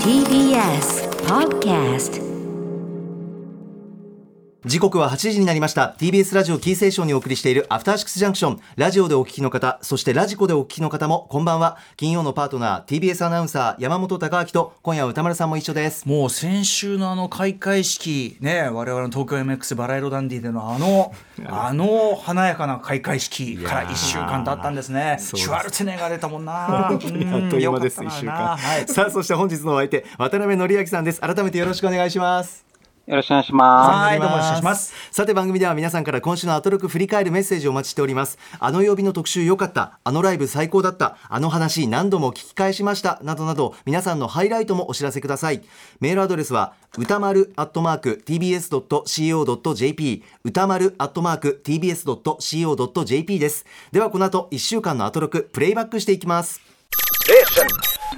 [0.00, 2.16] TBS Podcast
[4.66, 5.94] 時刻は8時になりました。
[5.96, 8.60] TBS ラジオキーセーションにお送りしているアフターシックスジャンクション。
[8.74, 11.78] ラジオでお聞きの方そしてラジコでお聞きの方もこんばんは。
[11.96, 16.08] 金曜のパートナー TBS アナウンサー山本貴明と今夜は歌丸さんも一緒です。
[16.08, 21.14] もう先週のあの開会式ね我々の東京 MX バラ色ダンディでのあの
[21.46, 25.18] あの華やかな開会式から1週間経ったんですね。
[25.20, 26.88] シュワルツェネッガー出たもんな。
[26.88, 28.88] あっという間です1週間、はい。
[28.88, 31.20] さあそして本日のお相手渡辺則明さんです。
[31.20, 32.65] 改めてよろしくお願いします
[33.06, 33.96] よろしくお願いします。
[33.96, 34.92] はいどうもお願いします。
[35.12, 38.36] さて番組では皆さんから今週のアトロク振り返るメッセージをお待ちしております。
[38.58, 40.00] あの曜日の特集良かった。
[40.02, 41.16] あのライブ最高だった。
[41.28, 43.20] あの話何度も聞き返しました。
[43.22, 45.62] などなど皆さんのハイライトもお知らせください。
[46.00, 53.66] メールアドレスは歌丸アットマーク tbs.co.jp 歌丸アットマーク tbs.co.jp です。
[53.92, 56.60] ではこの後1週間のアトロクプレイバックしていきます。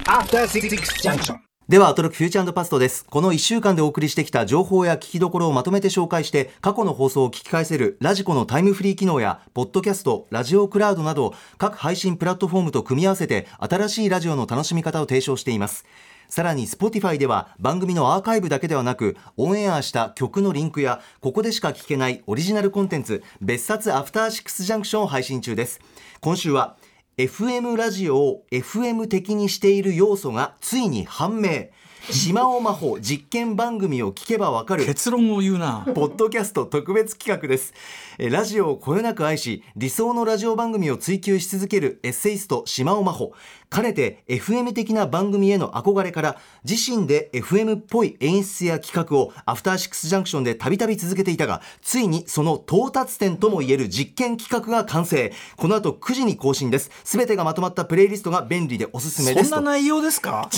[0.06, 0.70] After Six
[1.02, 1.47] Junction.
[1.68, 3.04] ではアトロックフューチャーパストです。
[3.04, 15.84] この1週間でお送りしてきた情報や聞きどころをまとめて紹介して過去の放送を聞き返せるラジコのタイムフリー機能やポッドキャストラジオクラウドなど各配信プラットフォームと組み合わせて新しいラジオの楽しみ方を提唱しています。
[16.30, 25.80] さらに Spotify では番組のアーカイブだけではなくオンエアした曲のリンクやここでしか聞けないオリジナルコンテンツ別冊アフターシックスジャンクションを配信中です。
[26.22, 26.76] 今週は
[27.18, 31.66] FM ラジオを FM 的にしている要素がついに判明
[32.12, 37.74] 島尾真帆実験番組を聞けばわかる結論を言うなポッドキャスト特別企画です。
[38.18, 43.32] えラジオをこよなく愛し、理想のラジオ番組を追求し続けるエッセイスト島尾真帆。
[43.70, 46.36] かねて FM 的な番組への憧れから、
[46.68, 55.32] 自身で FM っぽい演出や企画をアフターシックスジャンクションでたびたび続けていたが、ついにその到達点ともいえる実験企画が完成。
[55.56, 56.90] この後9時に更新です。
[57.04, 59.50] すべてがまとまったプレイリストが便利でおすすめです。
[59.50, 59.56] と。
[59.56, 60.48] そんな内容ですか？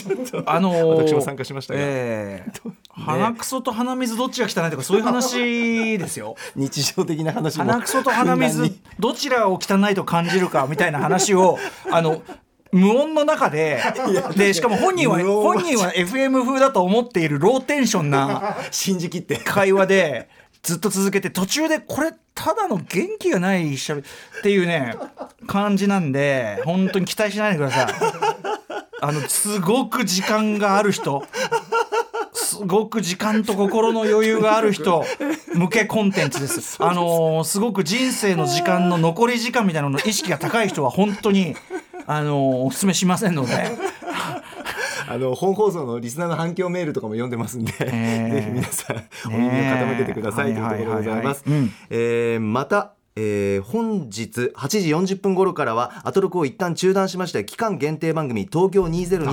[0.47, 1.81] あのー私も参加しましたが。
[1.83, 2.53] ええ。
[2.91, 6.36] 鼻くそと鼻水どっちが汚いとかそういう話ですよ。
[6.55, 7.65] 日常的な話も。
[7.65, 11.59] 鼻くそと鼻水 にどちらを汚いと感じるかみたいな話を
[11.91, 12.22] あの
[12.72, 13.82] 無音の中で
[14.36, 19.36] でしかも本人は本人は FM 風だと思っているローテンションな信じきって。
[19.36, 20.28] 会話で
[20.62, 24.04] ずっと続けて途中でこれただの元気がないしゃべっ
[24.42, 24.94] ていうね
[25.47, 27.86] 感じなんで本当に期待しないでください。
[29.03, 31.25] あのすごく時間がある人。
[32.32, 35.04] すごく時間と心の余裕がある人。
[35.54, 36.76] 向けコンテンツです。
[36.78, 41.56] あのーすごく人生の時間の残り時間みたいなのの意識が高い人は本当に
[42.10, 43.53] あのーお勧めしませんので。
[45.09, 48.34] あの本放送のリスナーの反響メールとかも読んでますんで、えー。
[48.34, 51.44] ぜひ皆さんお耳を傾けてください、ねというところでございます。
[52.41, 58.88] またえー本日8時40分頃からはアトロクを一旦中断しまして期間限定番組東京あ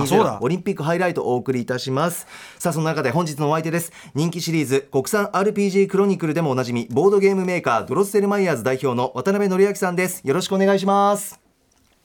[0.06, 0.38] そうだ。
[0.38, 2.26] 2020オリンピックハイライトをお送りいたします。
[2.58, 3.92] さあその中で本日のお相手です。
[4.14, 10.26] 人気シリーズ国産 RPG クロニクルでもおなじみボードゲームメーカードロッセルマイヤーズ代表の渡辺則明さんです。
[10.26, 11.47] よろしくお願いします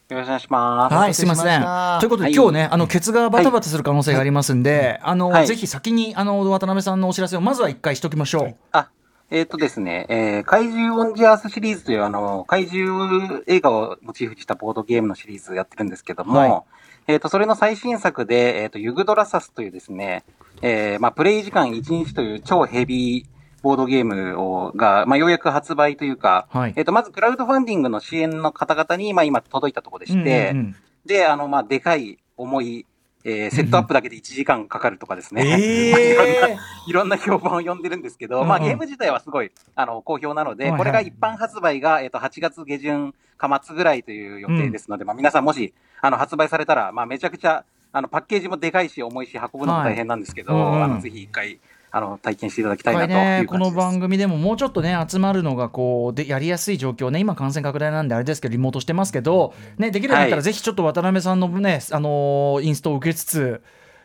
[0.09, 0.95] よろしくお願いします。
[0.95, 1.61] はい、すみません。
[1.99, 5.47] ということで、はい今日ね、あの、ケツがバタバタする可能性がありますんで、あの、はい。
[5.47, 8.55] ぜひ先に、あの、渡辺さんのお知らせを、まずは一回しときましょう。
[8.71, 8.89] あ、
[9.31, 16.63] えっ、とですね、えー、怪獣オンジアースシリーズというあの、怪獣映画をモチーフにしたボードゲームのシリーズやってるんですけども、はい。
[17.07, 20.23] えっ、と、それの最新作で、えっ、と、ユグドラサスというですね、
[20.61, 23.32] えー、まあ、プレイ時間1日という超ヘビー
[23.63, 26.73] ボードゲームを、が、まあ、ようやく発売というか、はい。
[26.75, 30.75] えっ、と、まずクラウドファンディングの支援の方々に、まあ、今届いたところでして、うんうんうん。
[31.05, 32.85] で、あの、まあ、でかい、重い、
[33.23, 35.45] えー、セットアップだけで1時間かかるとかですね。
[35.57, 36.57] ええ
[36.87, 38.47] いろんな評判を呼んでるんですけど、うんうん。
[38.49, 40.79] まあゲーム自体はすごい、あの、好評なので、はいはい。
[40.79, 47.63] これが一般発売が、えっ、と、8月下旬か末ぐらいという予定ですので、まあ皆さんもし、あの、発売されたら、まあめちゃくちゃ、
[47.93, 50.83] あの、パッケージもでかいし、重いし、運ぶのも大変なんですけど、はいうんうん。
[50.83, 51.59] あの、ぜひ一回、
[51.95, 53.69] あの、体験していただきたいなとね、この。
[53.69, 63.61] 番組でももうちょっとね、集まるのがこうでやりやすい状況ね、今、感染拡大なんであれですけど、リモートしてますけど、ね、できるようになったら、はいぜひちょっと渡辺さんのね、あのーインストを受けつつ、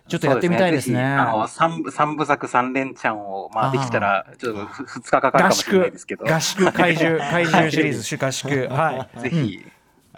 [0.06, 0.96] ちょっとやってみたいですね。
[0.96, 9.20] そうぜひあの、三部、三部作三連チャンを、まあできたら、ちょっとふ二日かかるか合もしれない宿ですけど、、合宿、怪獣、怪獣シリーズ、 合宿、はい。
[9.20, 9.66] ぜひ、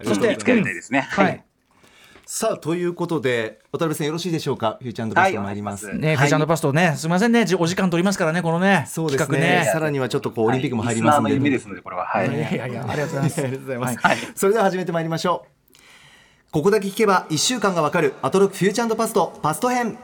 [0.02, 1.06] そしていつかやりたいですね。
[1.08, 1.44] はい。
[2.32, 4.79] さあということで渡辺さんよろしいでしょうか？
[4.81, 6.17] フューチャーパスト参ります、はいお願いします。
[6.17, 9.65] ね、フェチャンドパストね、すみませんね、じお時間取りますからね、このね、そうです企画ね。
[9.65, 12.06] ねさらにはちょっとこうオリンピックも入りますんで、はいリスナーの夢ですので、これは。
[12.06, 12.29] はい。
[12.29, 13.43] いやいやありがとうございます。
[13.43, 14.19] ありがとうございます、はい。
[14.37, 16.53] それでは始めてまいりましょう。
[16.53, 19.99] ここだけ聞けば1週間がわかるアトロックフューチャーパストパスト編。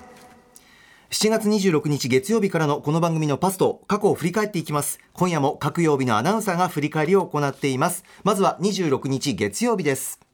[1.10, 4.98] 7月26日月曜日からのこの番組のパスト過去を振り返っていきます。
[5.12, 8.02] 今夜も各曜日のアナウンサーが振り返りを行っています。
[8.24, 10.25] まずは26日月曜日です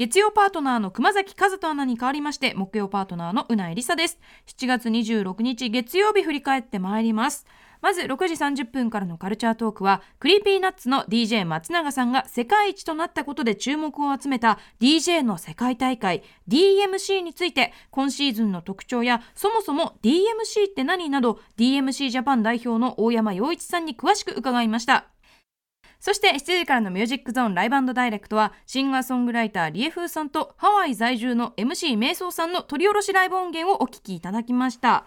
[0.00, 4.18] 月曜パートナーの熊崎和人アナに代わりまして木曜パートナーのうないりさです。
[4.46, 7.44] 7月26日月曜日振り返ってまいります。
[7.82, 25.10] まず6時30分からのカルチャートークは Creepy Nuts の DJ 松永さんが世界一となったことで注目を集めた DJ の世界大会 DMC について今シーズンの特徴やそもそも DMC って何など DMC ジャパン代表の大山洋一さんに詳しく伺いました。
[26.00, 35.06] そして7時からのミュージックゾーンライブダイレクトはシンガーソングライターリエフーさんとハワイ在住の MC 瞑想さんの取り下ろしライブ音源をお聴きいただきました。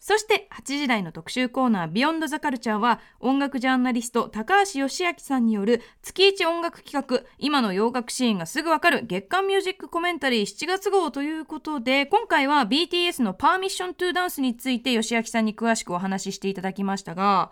[0.00, 17.50] そして8時台の特集コーナービヨンドザカルチャーは音楽ジャーナリスト高橋義明さんによる月一音楽企画今の洋楽シーンがすぐわかる月間ミュージックコメンタリー7月号ということで今回は BTS のパーミッショントゥダンスについて義明さんに詳しくお話ししていただきましたが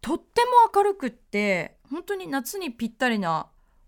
[0.00, 3.46] とっても明るくって本当に夏にぴったりな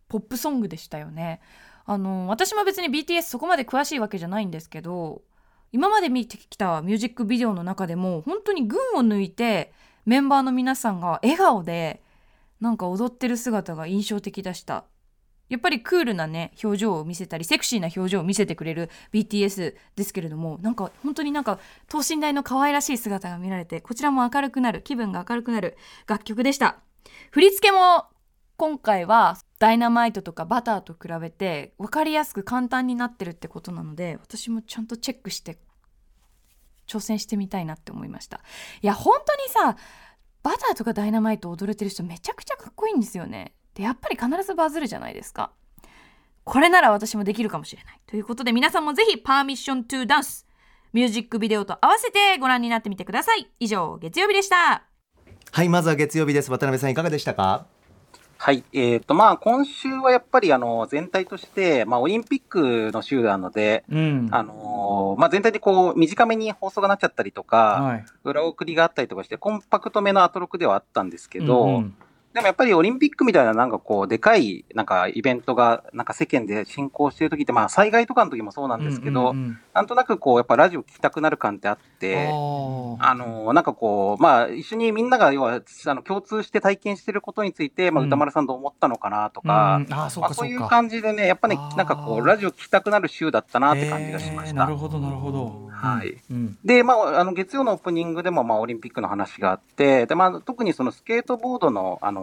[0.09, 1.41] ポップソングでしたよね。
[1.87, 5.23] あの私も別に BTS そこまで詳しいわけじゃないんですけど
[5.73, 9.73] 今まで見てきたミュージックビデオの中でも本当に群を抜いて
[10.07, 12.03] メンバーの皆さんが笑顔で
[12.61, 14.85] なんか踊ってる姿が印象的でした。
[15.51, 21.59] やっぱりクールなね表情を見せたりセクシーな表情を見せてくれる BTS ですけれどもなんか本当になんか
[21.89, 25.77] 等身大の可愛らしい姿が見られてこちらも明るくなる気分が明るくなる
[26.07, 26.79] 楽曲でした。
[27.33, 28.07] 振り付けも
[28.57, 35.59] 今回はダイナマイトとかバターと比べて分かりやすく簡単になってるってことなので私もちゃんとチェックして
[36.87, 38.41] 挑戦してみたいなって思いました。
[38.83, 39.77] いや本当にさ
[40.43, 43.55] バターとかダイナマイト踊れてる人めちゃくちゃかっこいいんですよね。
[43.81, 45.53] でやっぱり必ずバズるじゃないですか。
[46.45, 48.01] これなら私もできるかもしれない。
[48.07, 50.47] ということで皆さんもぜひパーミッショントゥダンス
[50.93, 53.49] ミュージックビデオと合わせてご覧になってみてください。
[53.59, 54.85] 以上月曜日でした。
[55.53, 56.51] はいまずは月曜日です。
[56.51, 57.65] 渡辺さんいかがでしたか？
[58.37, 58.65] はい。
[58.73, 64.29] えっ、と、まあ、今週はやっぱり、あの、全体として、まあ、オリンピックの週なので、うん。
[64.31, 68.05] あのーまあ、全体でこう、短めに放送がなっちゃったりとか、はい。
[68.25, 71.95] 裏送りがあったりとかして、コンパクトめのアトロクではあったんですけど、うんうん
[72.33, 79.59] でもやっぱりオリンピックみたいななんかこう、でかい、なんかイベントが、なんか世間で進行してる時って、まあ災害とかの時もそうなんですけど、うんうんうん。
[79.75, 88.09] なんとなくこう、やっぱラジオ聞きたくなる感ってあって、あの、なんかこう、まあ、一緒にみんなが、要は、あの、共通して体験してることについて、まあ、うん。
[88.09, 89.93] 歌丸さんどう思ったのかなとか、うん。
[89.93, 90.65] あーそうまあ、そいうか。
[90.65, 94.61] そう感じでね、やっぱねなんかこう、ラジオ聞きたくなる週だったなって感じがしました。
[94.61, 95.71] なるほどなるほど。
[95.73, 96.17] はい。
[96.31, 96.59] うん。
[96.65, 102.20] で、まあ、あの、月曜のオープニングでも、まあ、オリンピックの話があって、で、まあ、特にそのスケートボードの、あの、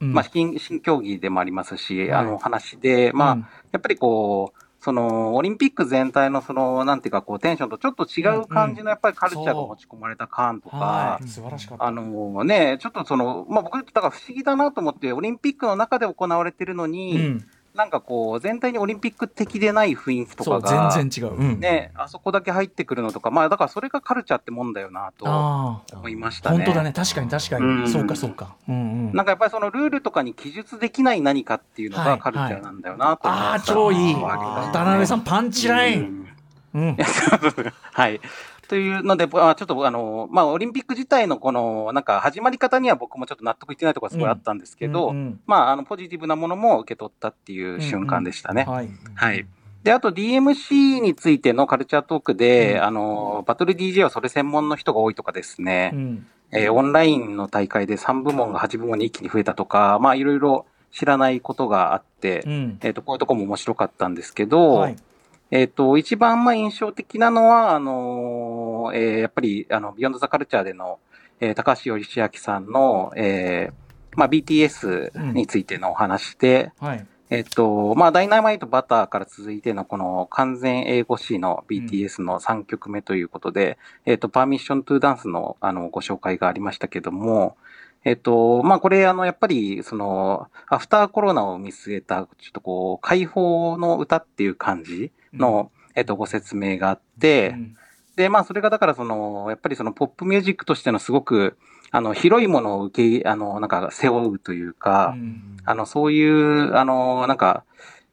[0.00, 0.12] うん。
[0.12, 2.12] まあ、新、新競技でもありますし、はい。
[2.12, 3.40] あの、話で、まあ、うん。
[3.72, 11.18] やっぱりこう、その、オリンピック全体のその、なんていうか、こう、テンションとちょっと違う感じの、やっぱりカルチャーが持ち込まれた感とか、
[11.78, 21.34] あのね、ちょっとその、まあ、僕、だから不思議だなと思って、オリンピックの中で行われてるのに、うんなんかこう、全体にオリンピック的でない雰囲気とかが、全然違う。
[21.34, 21.60] うん。
[21.60, 25.24] ね、あそこだけ入ってくるのとか、まあ、だからそれがカルチャーってもんだよなと
[25.92, 26.56] 思いましたね。
[26.56, 26.92] 本当だね。
[26.92, 27.88] 確かに確かに、うん。
[27.88, 28.56] そうかそうか。
[28.68, 29.12] うんうん。
[29.12, 33.60] なんかやっぱりそのルールとかに記述できない何かっていうのはいがカルチャーなんだよなと思いああ。
[33.60, 34.14] 超いい。
[34.14, 36.26] うん渡辺さんパンチライン。
[36.74, 36.96] うん。
[37.92, 38.20] はい。
[38.68, 48.64] というので、あちょっとあの、まあ、オリンピック自体のこの、なんか始まり方には僕もちょっと納得いってないところがすごいあったんですけど、うんうんまあ、あの、ポジティブなものも受け取ったっていう瞬間でしたね。
[48.64, 48.88] はい。
[49.14, 49.46] はい。
[49.82, 52.82] で、あと DMC についてのカルチャートークで、うん。
[52.82, 56.26] あの、バトル DJ はそれ専門の人が多いとかですね、うん。
[56.50, 62.78] えーオンラインの大会で3部門が8部門に一気に増えたとか、まあ、いろいろ知らないことがあって、うん。
[62.82, 64.96] えっ、と、こういうとこも面白かったんですけど、はい。
[65.52, 70.98] えっ、と、一番まあ印象的なのは、あのーえーやっぱり、あの、ビヨンドザカルチャーでの、
[71.40, 77.06] えー高橋義明さんの、えーまあ BTS についてのお話で、はい。
[77.28, 87.56] えっ、と、まあダイナマイトバターから続いてのこの完全英語詞の BTS の3曲目ということで、えっ、と、パーミッショントゥダンスのあのご紹介がありましたけども、
[88.04, 97.76] えっと、まあ、これ、あの、やっぱり、その、アフターコロナを見据えた、ちょっとこう、解放の歌っていう感じの、えっと、ご説明があって、うん
[98.16, 101.56] で、まあ、それがだから、その、やっぱりその、ポップミュージックとしてのすごく、
[101.90, 105.56] あの、広いものを受け、あの、なんか、背負うというか、うん。
[105.64, 107.64] あの、そういう、あの、なんか、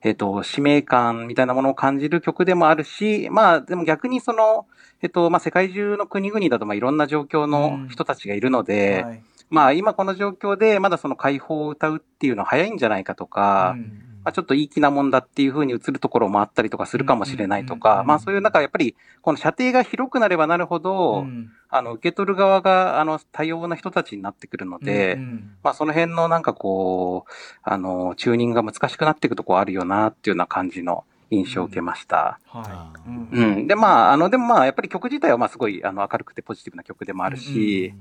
[0.04, 4.68] えっ、と、使命感みたいなものを感じる曲でもあるし、まあ、でも逆にその、
[5.02, 9.24] えっ、と、まあ、世界中の国々だと、まあ、いろんな状況の人たちがいるので、はい。
[9.50, 18.08] まあ、今この状況で、まだその解放を歌うっていうのは早いんじゃないかとか、うんまあ、ちょっといい気なもんだっていうふうに映るところもあったりとかするかもしれないとか、うんうんうんうん。
[18.08, 21.52] まあそういう中、やっぱり、この射程が広くなればなるほど、うん。
[21.70, 25.50] あの、受け取る側が、あの、多様な人たちになってくるので、うんうん。
[25.64, 27.32] まあその辺のなんかこう、
[27.64, 32.40] あの、チューニングが難しくなっていくとこあるよなっていうような感じの印象を受けました。
[32.48, 33.10] はい。
[33.10, 33.30] うん。
[33.32, 33.68] うん。
[33.68, 37.94] で、まあ、あの、でもまあ、やっぱり曲自体はまあすごい、あの、明るくてポジティブな曲でもあるし、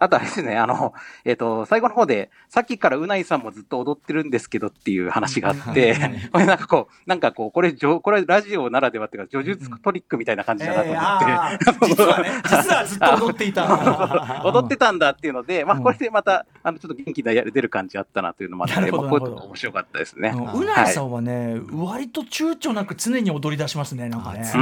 [0.00, 0.94] あとあれですね、あの、
[1.26, 5.94] えっ、と、最後の方で、さっきからうないさんもずっと踊ってるんですけどっていう話があって、
[6.32, 13.68] これなんかこう、なんかこう、これ、じょこれラジオならではっていうか、叙述トリックみたいな感じだなとえ思って、ーあー実はね実はずっと踊っていた。
[14.44, 15.82] 踊ってたんだっていうので、まあ、うん。
[15.82, 20.32] これでまた、あの、ちょっと元気が出る感じあったなというのもあって、まあこういうとこ面白かったですね。
[20.34, 24.40] うんうないさんはね、割と躊躇なく常に踊り出しますねなんかね。
[24.40, 24.60] うー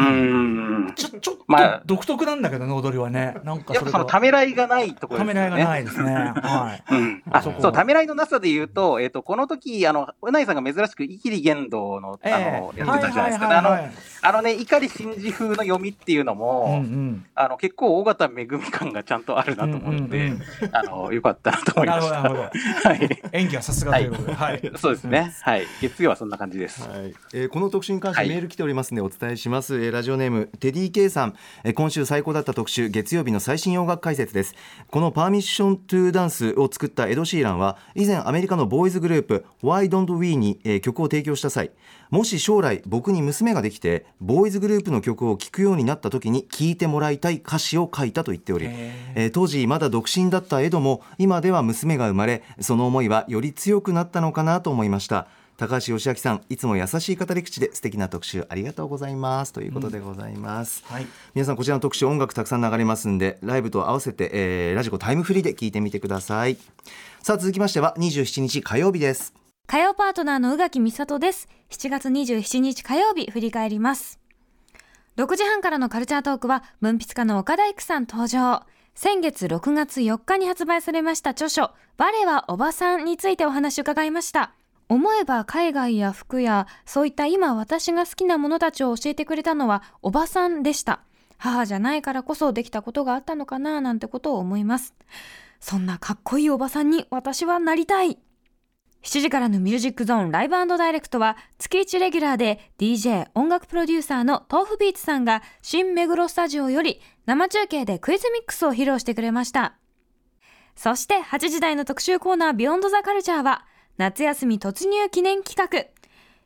[0.90, 0.92] ん。
[0.96, 3.36] ちょちょっとまあ独特なんだけどね踊りはね。
[3.44, 6.12] なんかやっぱそのそれがためらいがないところめらいがないですね。
[6.12, 6.94] はい。
[6.94, 7.22] うん。
[7.30, 13.48] あ、そう、ためらいのなさで言うと、えっ、と、この時、あの、うないさんが珍しく、イキリ言動の、あの、やってたじゃないですか。
[13.48, 13.78] であの、
[14.22, 20.42] あのね、碇シンジ風の読みっていうのも、うんうんあの、結構、尾形めぐみ感がちゃんとあるなと思うので、うんうん
[20.72, 22.16] あの、よかったなと思いなました。
[22.16, 22.88] るほどなるほど。
[22.88, 23.22] はい。
[23.32, 24.34] 演技はさすがということで。
[24.34, 24.62] はい。
[24.76, 25.32] そうですね。
[25.42, 25.66] はい。
[25.80, 26.88] 月曜はそんな感じです。
[26.88, 27.14] はい。
[27.34, 28.28] えーこの特集に関してはい。
[28.28, 34.54] メール来ておりますのでお伝えします、えーラジオネームテディ K さん、えー今週最高だった特集月曜日の最新洋楽解説です。
[34.90, 41.72] このパーミッショントゥーダンスを作ったエド・シーランは以前アメリカのボーイズグループ Why Don't We に、えー曲を提供した際
[42.10, 55.26] もし将来僕に娘ができてボーイズグループの曲を聴くようになった時に聴いてもらいたい歌詞を書いたと言っており、えー当時まだ独身だったエドも今では娘が生まれその思いはより強くなったのかなと思いました
[55.58, 66.56] 高橋義明さんいつも優しい語り口で素敵な特集ありがとうございますということでございます、はい皆さんこちらの特集音楽たくさん流れますんでライブと合わせて、えーラジコタイムフリーで聞いてみてください
[67.22, 69.34] さあ続きましては27日火曜日です
[69.66, 71.46] 火曜パートナーの宇垣美里です。
[71.68, 74.18] 7月27日火曜日振り返ります。
[75.18, 78.62] 6時半からのカルチャートークは文筆家の岡大工さん登場。
[78.94, 84.54] 先月6月4日に発売されました著書、バレはおばさんについてお話を伺いました。
[84.88, 91.00] 思えば海外や服やそういった今私が好きなものたちを教えてくれたのはおばさんでした。
[91.36, 94.94] 母じゃないからこそできたことがあったのかななんてことを思います。
[95.60, 98.18] そんなかっこいいおばさんに私はなりたい。
[99.02, 109.74] 7時からのミュージックゾーンライブダイレクトは月1レギュラーで DJ 音楽プロデューサーの豆腐ビーツさんが新目黒スタジオより生中継でクイズミックスを披露してくれました。
[110.74, 113.66] そして8時台の特集コーナービヨンドザカルチャーは
[113.98, 115.90] 夏休み突入記念企画。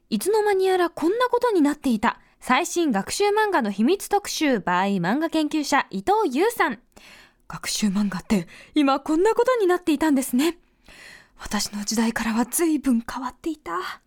[0.08, 6.78] いつの間にやらこんなことになっていた最新学習漫画の秘密特集 by 漫画研究者伊藤優さん。
[7.48, 10.56] 学習漫画って今こんなことになっていたんですね。
[11.36, 14.00] 私の時代からは随分変わっていた。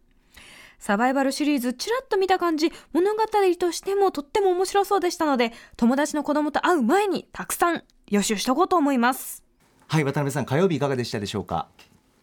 [0.79, 3.23] サバイバルシリーズちらっと見た感じ、物語
[3.59, 9.43] としてもとっても面白そうでしたので、友達の子供と会う前にたくさん予習しとこうと思います。
[9.87, 11.67] はい渡辺さん火曜日いかがでしたでしょうか？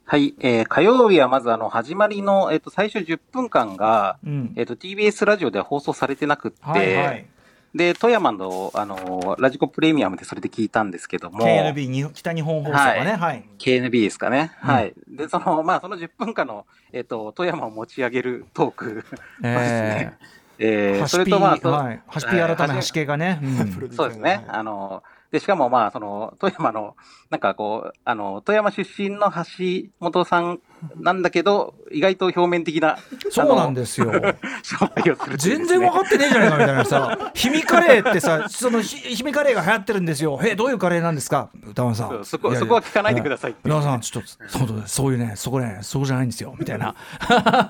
[0.05, 0.35] はい。
[0.41, 4.53] えー、火曜日はまずあの、始まりの、えっ、と、最初10分間が、うん。
[4.57, 7.27] えっ、と、TBS ラジオでは放送されてなくって、はいはい。
[7.75, 13.17] で、富山の、あの、ラジコプレミアムでそれで聞いたんですけども、KNB に北日本放送がね。
[13.17, 14.53] はい、KNB ですかね。
[14.57, 14.93] はい。
[15.09, 18.85] で、その、まあ、その10分間の、えっ、と、富山を持ち上げるトーク。
[18.87, 18.93] は
[19.41, 20.19] ですね、
[20.59, 23.73] えーそれとまあ、そはい、ハシピー改め系がね、うん。
[23.93, 24.45] そうですね。
[24.49, 25.03] あの、
[25.33, 26.95] で、しかもまあ、その、富山の、
[27.31, 30.61] なんかこう、あの、富山出身の橋本さん
[30.97, 32.99] なんだけど、意外と表面的な、
[33.31, 34.11] そうなんですよ。
[35.37, 40.41] 全然分かってねえじゃないかみたいなさ 氷見カレーってさそのひ氷見カレーが流行ってるんですよ。
[40.43, 41.49] えどういうカレーなんですか？
[41.67, 42.25] 歌丸さん。
[42.25, 45.35] そこそこは聞かないでください歌丸さんちょっとそうそういうね。
[45.37, 45.79] そこね。
[45.83, 46.55] そうじゃないんですよ。
[46.59, 46.95] みたいな。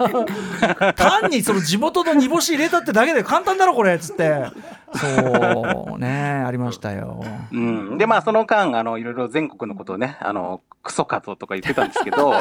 [0.97, 4.47] 単にその地元の煮干し入れたってだけで簡単だろこれっつって。
[4.95, 6.45] そうね。
[6.47, 7.25] ありましたよ。
[7.51, 7.99] うん。
[7.99, 12.35] で、まあ、その間、あの、いろいろ全国のことをね、あの、クソカトとか言ってたんですけど、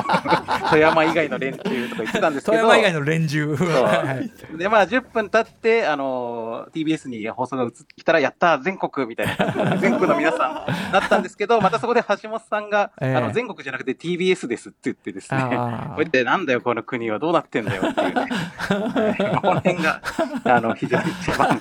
[0.69, 3.55] 富山以外の連中とか言ってたんですけど、富山以外の連中。
[3.55, 4.21] は
[4.53, 13.15] いで、まあ、10分経って、あの、TBS に放送が移ってきたら、やったー全国みたいな、全国の皆さん、なったんですけど、またそこで橋本さんが、ええ。
[13.15, 15.47] あの、全国じゃなくて TBS ですって言ってですね、こ
[15.97, 18.27] うやって、なんだよ、この国はどうなってんだよっていうね、
[18.69, 20.01] え ーこの辺が、
[20.43, 21.59] あの、非常に一番。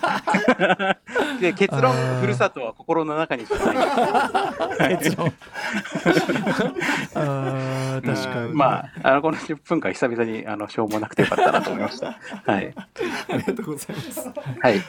[1.41, 4.99] で、結論ふるさとは心の中にしかない。
[4.99, 5.33] 結論。
[7.15, 8.57] あー確かに、うん。
[8.57, 12.19] まあ、 あの、この10分間久々に、あの、しょうもなくてよかったなと思いました。
[12.45, 12.73] はい。
[12.77, 14.29] ありがとうございます。
[14.61, 14.81] はい。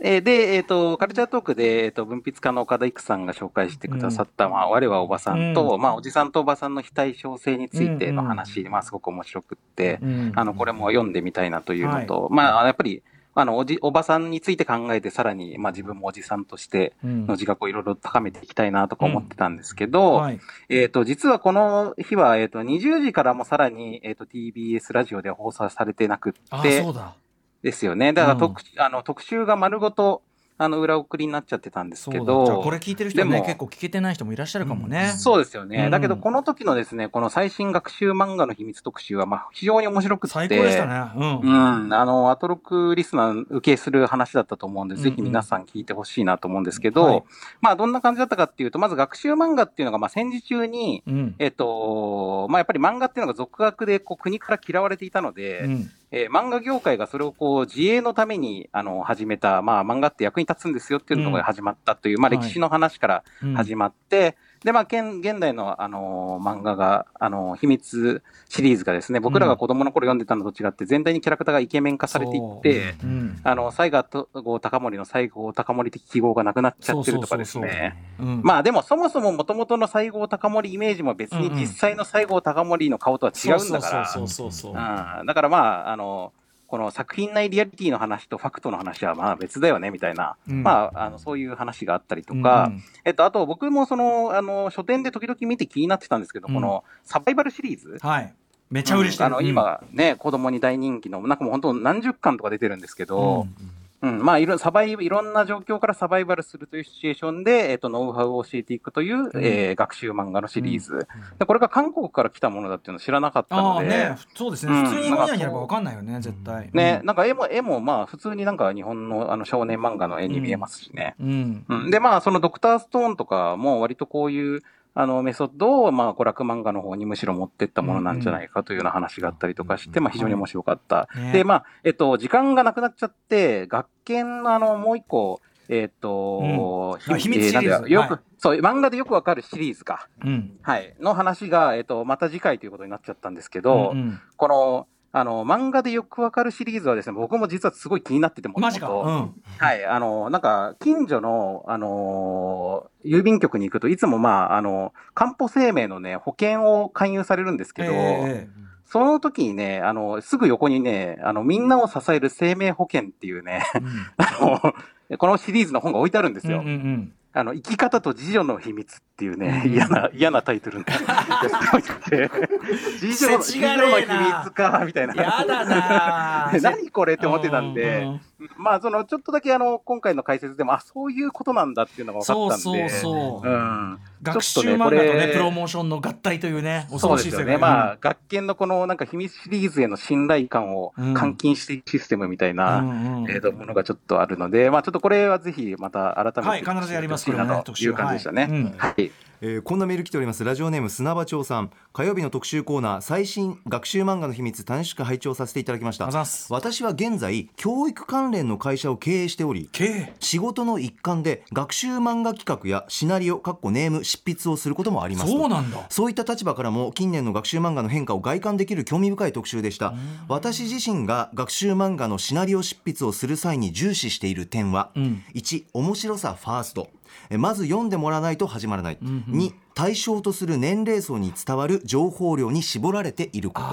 [0.00, 5.80] えーで、えっ、と、カルチャートークで、えっ、と、文筆家の岡田育さんが紹介してくださった、まあ、我はおばさんと、うん。
[5.80, 10.32] まあ、おじさんとおばさんの非対称性についての話、まあ、すごく面白くって、うん。
[10.36, 13.02] あの、これも読んでみたいなというのと、まあ、やっぱり、
[13.40, 17.26] あの、おじ、おばさんについて考えて、さらに、まあ、自分もおじさんとしてうん。
[17.28, 20.40] の自覚をいろいろ高めていきたいなとか思ってたんですけど、はい。
[20.68, 27.14] えっ、と、実はこの日は、えっ、と、20時からもさらに、えっ、と、TBS ラジオで放送されてなくあって、そうだ。
[27.62, 28.12] ですよね。
[28.12, 28.40] だからうん。
[28.40, 30.22] 特,、あの特集が丸ごと、
[30.60, 35.84] あの、裏送りになっちゃってたんですけど、これ聞いてる人はね結構聞けてない人もいらっしゃるかもね、そうですよね。
[35.84, 35.90] うん。
[35.90, 40.34] だけど、この時のですね、この最新学習漫画の秘密特集は、まあ、非常に面白くって。
[40.34, 41.12] 最高でしたね。
[41.16, 41.94] うん、うん。
[41.94, 45.04] あの、アトロクリスナー受けする話だったと思うんで、うんうん。
[45.04, 47.22] ぜひ皆さん聞いてほしいなと思うんですけど、はい。
[47.60, 51.34] まあ、どんな感じだったかっていうと、まず学習漫画っていうのが、まあ、戦時中に、うん。
[51.38, 62.38] えっと、まあ、やっぱり漫画っていうのが俗学で、こう、国から嫌われていたので、うんえー漫画業界がそれをこう自衛のためにあの始めた、まあ、漫画って役に立つんですよっていうのが始まったという、まあ、はい。
[62.38, 73.40] 歴史の話からうん始まって、で、まあ、現現代の、あのー漫画が、あのー秘密シリーズがですね、僕らが子供の頃読んでたのと違って、全体にキャラクターがイケメン化されていって、うん。
[73.44, 77.96] あの、西郷隆盛の西郷隆盛的記号がなくなっちゃってるとかですね。
[78.18, 83.72] うんまあでもそもそも元々の西郷隆盛イメージも別に実際の西郷隆盛の顔とは違うん。
[83.72, 86.32] だから、だからまあ、あの、
[86.68, 90.62] この作品内リアリティの話とファクトの話はまあ別だよねみたいな、うん。
[90.62, 92.82] まあ、あの、そういう話があったりとか、うん。
[93.06, 96.54] えっと、あと僕もその、あの、書店で時々見て気になってたんですけど、うん。
[96.54, 97.96] このサバイバルシリーズ。
[98.02, 98.34] はい。
[98.70, 99.32] めちゃ売りしてる、うん。
[99.32, 103.70] あの、今ね、子供に大人気の、なんかもう本当何十巻とか出てるんですけど、うん、
[104.00, 111.06] まあ、いろ、サバイ、いろんな状況からサバイバルするというシチュエーションで、えっと、ノウハウを教えていくという、えー学習漫画のシリーズ、
[111.38, 111.44] で。
[111.46, 114.16] これが韓国から来たものだっていうのを知らなかったあので、あね。
[114.34, 114.84] そうですね、うん。
[114.86, 116.70] 普通に本屋にやれば分かんないよね絶対。
[116.72, 121.14] ね、なんか絵も、絵もまあ、普通になんか日本のあの少年漫画の絵に見えますしね。
[121.20, 121.64] うん。
[121.68, 124.62] うん、で、まあ、そのドクターストーンとかも割とこういう、
[124.94, 131.08] あの、メソッドを、まあ、娯楽漫画の方にむしろ持ってったものなんじゃないかというような話があったりとかして、まあ、非常に面白かった。
[131.14, 131.32] ね。
[131.32, 137.14] で、まあ、えっと、時間がなくなっちゃって、学研のあの、もう一個、えっと、うん。
[137.14, 137.90] あ秘密シリーズ。
[137.90, 138.20] よよく、はい。
[138.38, 140.08] そう、漫画でよくわかるシリーズか。
[140.24, 140.58] うん。
[140.62, 140.96] はい。
[140.98, 144.20] の話が、えっと、また次回ということになっちゃったんですけど、うんうん。
[144.36, 148.90] この、あの、漫画でよくわかるシリーズはですね、僕も実はすごい気になっててもマジか。
[148.90, 149.34] うん。
[149.58, 158.48] はい、あの、なんか、近所の、あのー郵便局に行くといつもまあ、あの、かんぽ生命のね、保険を勧誘されるんですけど、え
[158.84, 163.86] その時にね、あの、すぐ横にね、あの、みんなを支える生命保険っていうね、えうん。
[164.16, 164.74] あ
[165.10, 166.60] の、このシリーズの本が置いてあるんですよ。
[166.60, 169.72] うんうんあの、生き方と自助の秘密っていうね、うん。
[169.72, 172.30] 嫌な、嫌なタイトルのやつが置いてあって、
[173.00, 175.14] 自助の、秘密か、みたいな。
[175.14, 176.50] やだな。
[176.52, 178.08] で何これって思ってたんで、うん。
[178.08, 178.20] うん
[178.56, 182.88] まあ、その、ちょっとだけあの、今回の解説でも、あ、そういうことなんだっていうのが分かそうったんで。
[182.88, 183.52] そうそう、う。
[183.52, 183.98] ん。
[184.22, 187.56] 学習漫画とねプロモーションの合体というね恐そうですよね。
[187.56, 191.14] まあ、学研のこのなんか秘密シリーズへの信頼感をうん。
[191.14, 197.27] 換金していくシステムみたいな、うんうんえーと、ものがちょっとあるので、まあちょっとこれはぜひまた改めて、はい必ずやります。
[197.27, 198.74] ほしいなという感じでしたね。
[198.76, 199.10] はい。
[199.40, 200.42] えーこんなメール来ております。
[200.42, 201.70] ラジオネーム砂場町さん。
[201.92, 206.06] 火曜日の特集コーナー最新学習漫画の秘密楽しく拝聴させていただきました。
[206.50, 209.70] 私は現在教育関連の会社を経営しており
[210.18, 215.30] 仕事の一環で学習漫画企画やシナリオかっこネーム執筆をすることもあります。
[215.30, 215.86] とそうなんだ。
[215.88, 219.94] そういった立場からも近年の学習漫画の変化を外観できる興味深い特集でした。
[220.28, 225.22] 私自身が学習漫画のシナリオ執筆をする際に重視している点は、うん。
[225.34, 226.88] 1面白さファースト
[227.30, 228.98] えまず読んでもらわないと始まらない、
[229.28, 233.68] 2対象とする年齢層に伝わる情報量に絞られていること。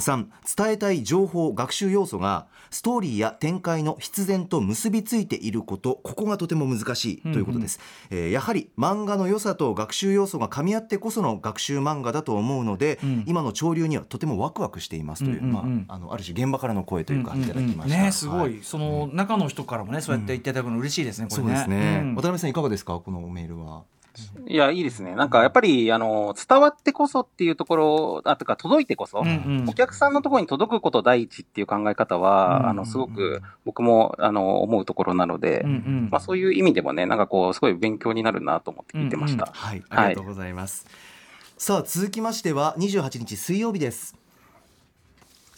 [0.00, 5.98] 3伝えたい情報学習要素がストーリーや展開の必然と結びついていること。
[6.04, 13.24] ここがとても難しいということです、えーやはり漫画の良さと学習要素が噛み合ってこその学習漫画だと思うので、ん。
[13.26, 15.86] 今の潮流にはとてもワクワクしていますという、うんうんうん。
[15.88, 18.58] まあ、あのある種現場からの声というかいただきました、ねすごい、はい。
[18.62, 21.48] その中の人からもねそうやって言っていただくの嬉しいですねこれね。
[21.48, 22.14] そうですね、うん。
[22.14, 23.00] 渡辺さんいかがですか？
[23.00, 23.82] このメールは。
[24.46, 25.14] いや、いいですね。
[25.14, 29.30] なんかやっぱり、あの、伝わってこそっていうところ、あとか届いてこそ、うんう
[29.64, 39.46] んお客さんのところに届くこと第一っていう考え方は、うんあの、すごく僕も、あの、思うところなので、うんうんまあそういう意味でもね、なんかこう、すごい勉強になるなと思って聞いてました。
[39.52, 40.86] はい、ありがとうございます。
[41.56, 44.19] さあ続きましては28日水曜日です。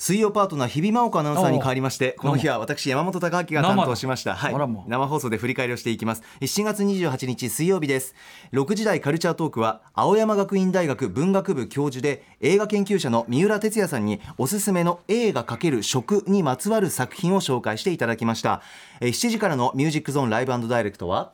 [0.03, 4.88] 水曜パートナー日比真央子アナウンサーに変わりましてこの日は私山本貴明が担当しました、はい。
[4.88, 6.25] 生放送で振り返りをしていきます。
[6.41, 8.17] 7月28日水曜日です。
[8.53, 18.61] 6時台カルチャートークは青山学院大学文学部教授で映画研究者の三浦哲也さんにおすすめの映画×食にまつわる作品を紹介していただきました。
[19.01, 21.33] えー7時からのミュージックゾーンライブダイレクトは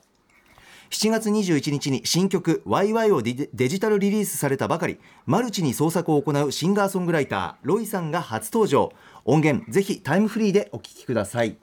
[0.90, 4.98] 7月21日に新曲「YY」をデジタルリリースされたばかり。
[5.26, 8.92] マルチに創作を行うシンガーソングライターロイさんが初登場。
[9.24, 11.58] 音源ぜひタイムフリーでお聴きください。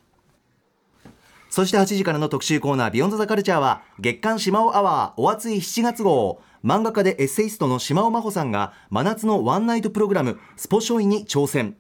[1.49, 6.39] そして8時からの特集コーナー「ビヨンドザカルチャーは月刊しまおアワーお熱い7月号。
[6.63, 11.77] 漫画家でエッセイストの島尾真帆さんが真夏のワンナイトプログラムスポショイに挑戦。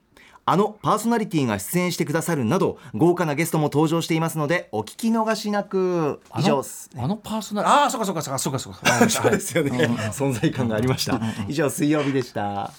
[0.47, 6.21] あのパーソナリティが出演してくださるなど豪華なゲストも登場していますのでお聞き逃しなく。
[6.37, 9.09] 以上あのあのパーソナルああそうかそうかそうかそうかそうか。
[9.09, 11.19] そうですよね、存在感がありました。
[11.47, 12.71] 以上水曜日でした。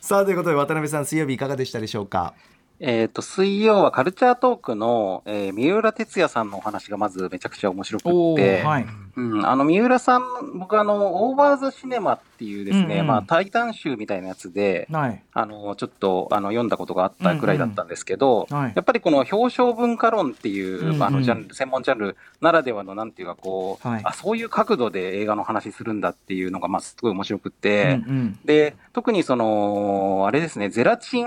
[0.00, 2.34] さあということで渡辺さん水曜日いかがでしたでしょうか？
[2.80, 8.86] えっ、と、水曜はカルチャートークの、えー三浦哲也さんのお話がまずめちゃくちゃ面白くて、ーはい。
[9.16, 10.22] うん、あの、三浦さん、
[10.54, 13.06] 僕あの、オーバーザシネマっていうですね、うんうん。
[13.06, 15.22] まあ、タイタン集みたいなやつで、はい。
[15.32, 18.62] あの、ちょっと、あの、読んだことがあったくらいだったんですけど、うんうん。
[18.64, 18.72] はい。
[18.74, 24.00] やっぱりこの表彰文化論っていう、まああの、ジャンル、専門ジャンルならではの、なんていうか、こう、はい。
[24.04, 28.38] あ、そういう角度で映画の話するんだっていうのが、まあ、すごい面白くって、うんうん。
[28.44, 31.26] で、特にその、あれですね、ゼラチン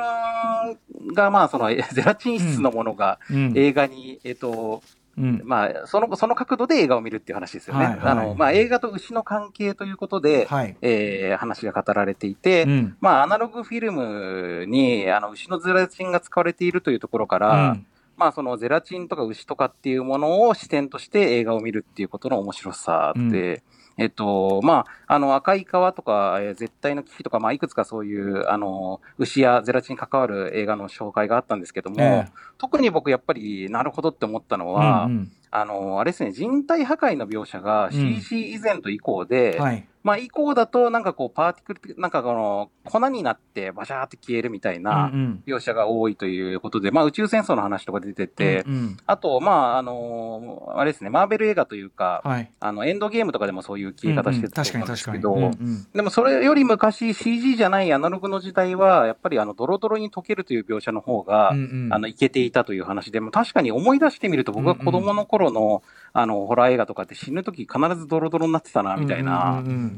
[1.13, 3.53] が、まあ、その、えゼラチン質のものがうん。
[3.55, 4.81] 映画に、えっと、
[5.17, 5.41] うん。
[5.43, 7.85] まあ、その、その角度で映画を見るっていう話ですよね。
[7.85, 10.75] はいはいあの、まあ、映画と牛の関係ということで、はい。
[10.81, 12.97] えー話が語られていて、うん。
[12.99, 17.85] まあ、アナログフィルムに、あの、牛のゼラチンが使われているというところから、うん。
[18.17, 23.61] まあ、そのゼラチンとか牛とかっていうものを視点として映画を見るっていうことの面白さで、うん
[23.97, 32.31] えっと、まあ、あの、赤い川とか、えー絶対の危機とか、まあ、いくつかそういう、あの、牛やゼラチンに関わる映画の紹介があったんですけども、ええ。
[32.57, 35.31] 特に僕やっぱり、なるほどって思ったのは、うんうん。
[35.51, 45.43] あの、あれですね、人体破壊の描写が CG 以前と以降で、はいまあ、以降だと、なんかこう、パーティクル、なんかこの、粉になってバシャーって消えるみたいなうんうん。
[45.47, 48.97] 描写が多いということで、まあ、宇宙戦争の話とか出てて、うんうん。
[49.05, 52.51] あと、まあ、あの、あれですね、マーベル映画というか、はい。
[52.59, 54.91] あの、エンドゲームとかでもそういう消え方してたとうんうん思うん。
[54.91, 55.57] ですけど、確かに。
[55.57, 55.87] うんうん。
[55.93, 61.93] でもそれより昔 CG じゃないアナログの時代は、やっぱりあの、ドロドロに溶けるという描写の方が、うんうん。
[61.93, 69.59] あの、いけていたという話で、も確かに思い出してみると、僕が子供の頃の、あの、ホラー映画とかって死ぬ時必ずドロドロになってたな、みたいな。
[69.59, 69.92] うんうんうん、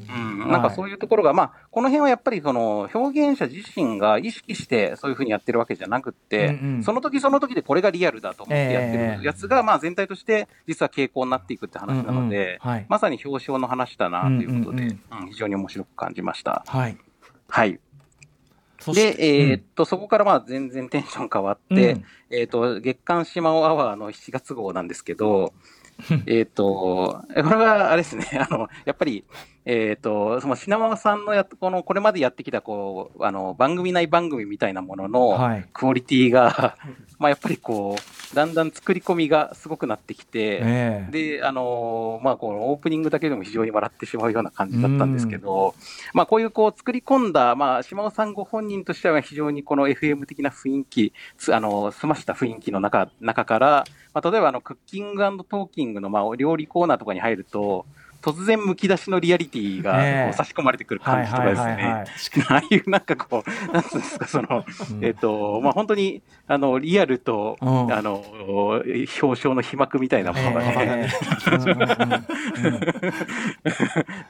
[0.48, 6.84] なんかそういうところが、まあ、この辺はやっぱりその表現者自身が意識してそういうふうにやってるわけじゃなくって、うんうん。
[6.84, 12.86] その時その時でこれがリアルだと思ってやってええるやつが、まあ全体として実は傾向になっていくって話なので、うんうんはい。
[12.90, 16.64] まさに表彰の話だなということで、ううんん非常に面白く感じました。
[16.68, 16.98] はい。
[17.48, 17.80] はい。
[18.94, 22.04] で、えーっと、そこからまあ全然テンション変わって、うん。
[22.30, 25.54] えーっと、月刊シマオアワーの7月号なんですけど、
[26.28, 29.24] えーっと、これはあれですね、あの、やっぱり、
[29.66, 35.66] えーっと、その品川さんのやっこの、これまでやってきた、こう、あの、番組内番組みたいなものの、はい。
[35.74, 36.78] クオリティが、
[37.18, 41.12] まあやっぱりこう、だんだん作り込みがすごくなってきて、ええ。
[41.12, 45.74] で、あのーまあ、このオープニングだけでも非常に笑ってしまうような感じだったんですけど、
[46.14, 57.86] まあ、こういうこう作り込んだ、まあ、島尾さんご本人としては非常にこの FM 的な雰囲気、つあの、澄ました雰囲気の中、中から、まあ、例えばあの、クッキングトーキングの、まあ、お料理コーナーとかに入ると、
[58.26, 60.24] 突然むき出しのリアリティがええ。
[60.26, 62.46] こう差し込まれてくるはい感じとかですね。
[62.50, 64.66] ああいうなんかこう、なんつうんですか、その、
[65.02, 67.94] えっ、と、まあ、本当に、あの、リアルと、うん。
[67.94, 68.24] あの、
[68.84, 71.08] 表彰の飛膜みたいなものがね、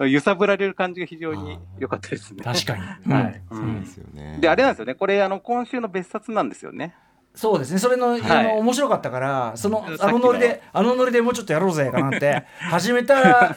[0.01, 2.43] 揺さぶられる感じが非常に良かったですね。
[2.43, 3.41] 確かに、はい。
[3.49, 3.59] うん。
[3.59, 3.81] うん。
[3.81, 4.39] ですよね。
[4.41, 4.95] で、あれなんですよね。
[4.95, 6.95] これ、あの、今週の別冊なんですよね。
[7.35, 7.79] そうですね。
[7.79, 8.43] それの,、あはい。
[8.45, 13.55] の面白かったからそのあのノリであのノリでもうちょっとやろうぜかなって始めたら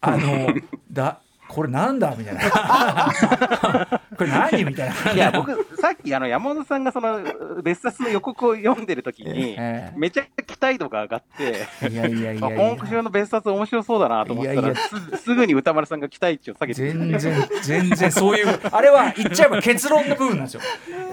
[0.00, 0.48] あの
[0.92, 2.40] だこれなんだみたいな。
[4.18, 5.12] これ何みたいな。
[5.12, 7.20] いや、僕、さっき、あの、山本さんがその、
[7.62, 12.74] 別冊の予告を読んでる時に、えめちゃくちゃ期待度が上がって、えいやいやいあやいや。
[12.76, 14.76] 今週の別冊面白そうだなと思ったらいやいや。
[15.16, 20.60] す、すぐに歌丸さんが期待値を下げてく全る然全然そういうあれは言っちゃえば結論の部分なんですよ。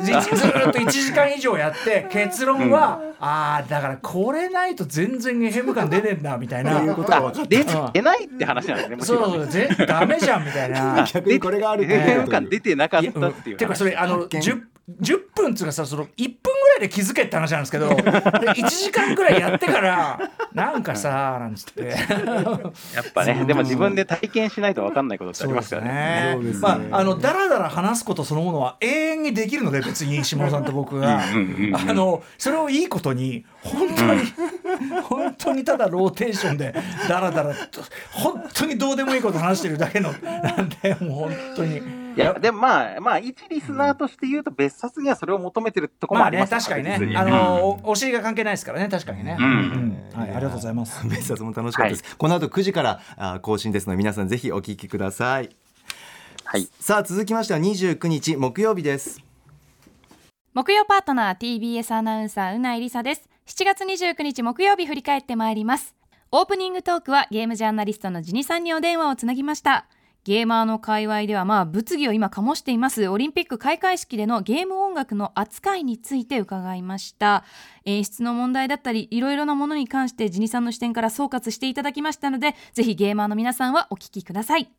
[0.01, 6.77] ずっと1時間以上やって結論は、ああだからこれないと全然 FM 感出ねえんだみたいな。
[6.77, 14.41] あ出ないって話なんですね、そうぜダメじゃんみたいな逆にこれがあると思う FM 感出てなかったっていうてかそれあの発見。
[14.41, 14.61] 10,
[15.01, 20.19] 10分っつうかさその1分ぐららいで気づけって話なんですけど で1時間ぐらいやってから
[20.53, 21.95] なんかさなんつって。
[22.95, 26.31] やっぱね、でも自分で体験しないと分かんないことってありますからね。
[26.33, 26.61] そうですね。
[26.61, 31.21] まあ、あのだらだら話すことそのものは永遠にできるので別に下野さんと僕が。
[31.23, 34.21] あのそれをいいことに本当に
[35.03, 36.73] 本当にただローテーションで
[37.07, 42.05] だらだらと本当にどうでもいいこと話してるだけのなんでもう本当に。
[42.15, 46.97] いや、でもまあ、まあ、一リスナーとして言うと、別冊にはそれを求めてるところもまあります確かにね。
[46.97, 49.45] 別あのおお尻が関係ないですからね確かにね、うん。
[49.45, 50.19] うん。
[50.21, 51.05] はいありがとうございます。
[51.09, 55.49] 別冊も楽しかったです、この後9時からあ更新ですので皆さんぜひお聞きください。
[56.45, 56.69] はい。
[56.79, 59.19] さあ続きましては29日木曜日です。
[60.53, 65.95] 木曜パートナー TBS アナウンサーうないりさです7月29日木曜日振り返ってまいります。
[66.31, 69.85] オープニングトークはゲームジャーナリストのジニさんにお電話をつなぎました。
[70.23, 73.07] ゲーマーの界隈ではまあ物議を今醸しています。
[73.07, 77.43] オリンピック開会式でのゲーム音楽の扱いについて伺いました。
[77.85, 84.69] 演出の問題だったりいろいろなものに関してジニさんの視点から総括していただきましたのでぜひゲーマーの皆さんはお聞きください。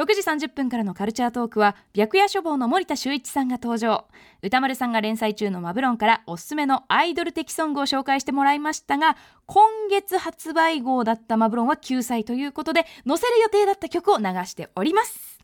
[0.00, 4.06] 6時30分からのカルチャートークは白夜処方の森田修一さんが登場。
[4.42, 15.38] 歌丸さんが連載中のマブロンからおすすめのアイドル的ソングを紹介してもらいましたが今月発売号だったマブロンは9歳ということで載せる予定だった曲を流しております。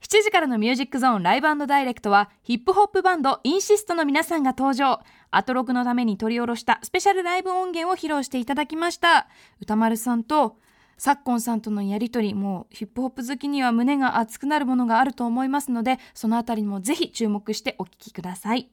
[0.00, 4.98] 7時からのミュージックゾーンライブダイレクトはヒップホップバンドインシストの皆さんが登場。
[5.30, 9.28] アトロクのために取り下ろしたスペシャルライブ音源を披露していただきました。
[9.60, 10.56] 歌丸さんと
[11.04, 18.70] 昨今さんとのやり取りもうヒップホップ好きには胸が熱くなるものがあると思いますのでそのあたりもぜひ注目してお聴きください。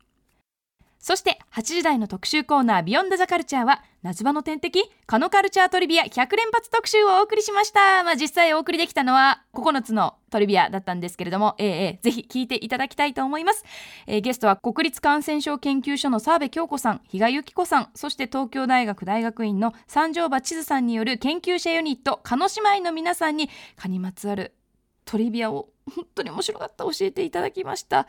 [1.00, 8.04] そして8時台の特集コーナービヨンドザカルチャーは夏場の天敵カノカルチャートリビア100連発特集をお送りしました。
[8.04, 13.64] まあ実際お送りできたのは9つのトリビアだったんですけれども、えーえーぜひ聞いていただきたいと思います、
[14.08, 24.54] えーゲストは国立感染症研究所の澤部京子さん比嘉由紀子さんそして東京大学大学院の三条場千鶴さんによる研究者ユニットカノ姉妹の皆さんに蚊にまつわる
[25.06, 28.08] トリビアを本当に面白かった教えていただきました。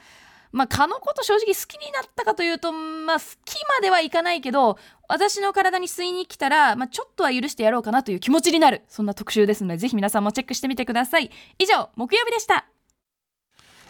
[0.52, 8.82] まあ蚊のこと正直好きになったかというとまあ好きまではいかないけど私の体に吸いに来たら、まあ、ちょっとは許してやろうかなという気持ちになる。
[8.88, 11.30] そんな特集ですのでぜひ皆さんもチェックしてみてください。
[11.58, 12.66] 以上木曜日でした。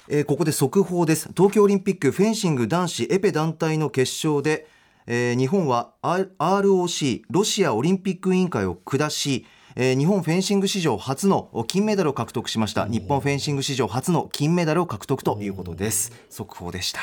[0.08, 1.28] えーここで速報です。
[1.36, 4.66] 東京オリンピックフェンシング男子エペ団体の決勝で、
[5.06, 9.46] えー日本は R- ROC ロシアオリンピック委員会を下し、
[9.82, 12.84] えー日本フェンシング史上初の金メダルを獲得しました。
[12.84, 16.12] 日本フェンシング史上初の金メダルを獲得ということです。
[16.28, 17.00] 速報でした。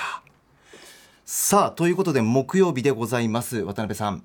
[1.26, 3.62] さあということで木曜日でございます。
[3.62, 4.22] 渡辺さん。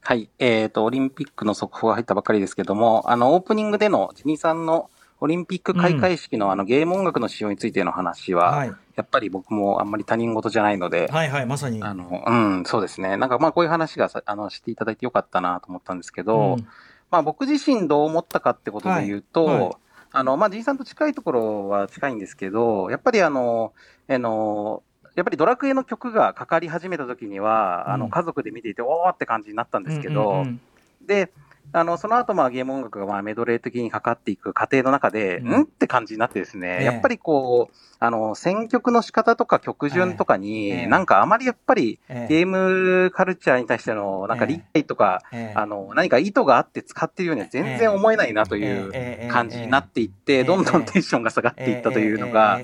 [0.00, 0.30] はい。
[0.38, 4.88] えっ、と、オリンピックの速報が入ったばかりですけども、あの、オープニングでのジニさんの
[5.20, 8.68] オリンピック開会式の、あのゲーム音楽の使用についての話は、はい。
[8.96, 11.82] やっぱり僕もあんまり他人事じゃないので、はいはいまさに。
[11.82, 13.18] あの、うん、そうですね。
[13.18, 16.66] なんかまあこういう話がさあのしていただいてよかったなと思ったんですけど、うん
[17.10, 19.72] まあ僕自身どう思ったかってことで言うと、はいはい
[20.12, 23.72] あの、まあ、じいさんと近いところは近いんですけど、やっぱりあの、
[24.08, 24.82] あの、
[25.14, 30.60] やっぱりドラクエの曲がかかり始めた時には、あの、うん家族で見ていて、おーって感じになったんですけど、うんうんうん。
[31.06, 31.30] で、
[31.72, 35.50] あの、その後、まあ、ゲーム音楽がまあメドレー的にかかっていく過程の中で、うん。
[35.60, 36.84] んって感じになってですね、ええ。
[36.84, 40.86] やっぱりこう、あの、選曲の仕方とか曲順とかに、ええ。
[40.86, 42.34] なんかあまりやっぱり、ええ。
[42.34, 45.58] ゲームカルチャーに対しての、なんか理解とか、ええ。
[45.58, 49.28] あの、何か意図があって使ってるようには全然思えないなというええ。
[49.28, 52.60] 感じになっていっえて、えどんどんテンションが下がっていったというのが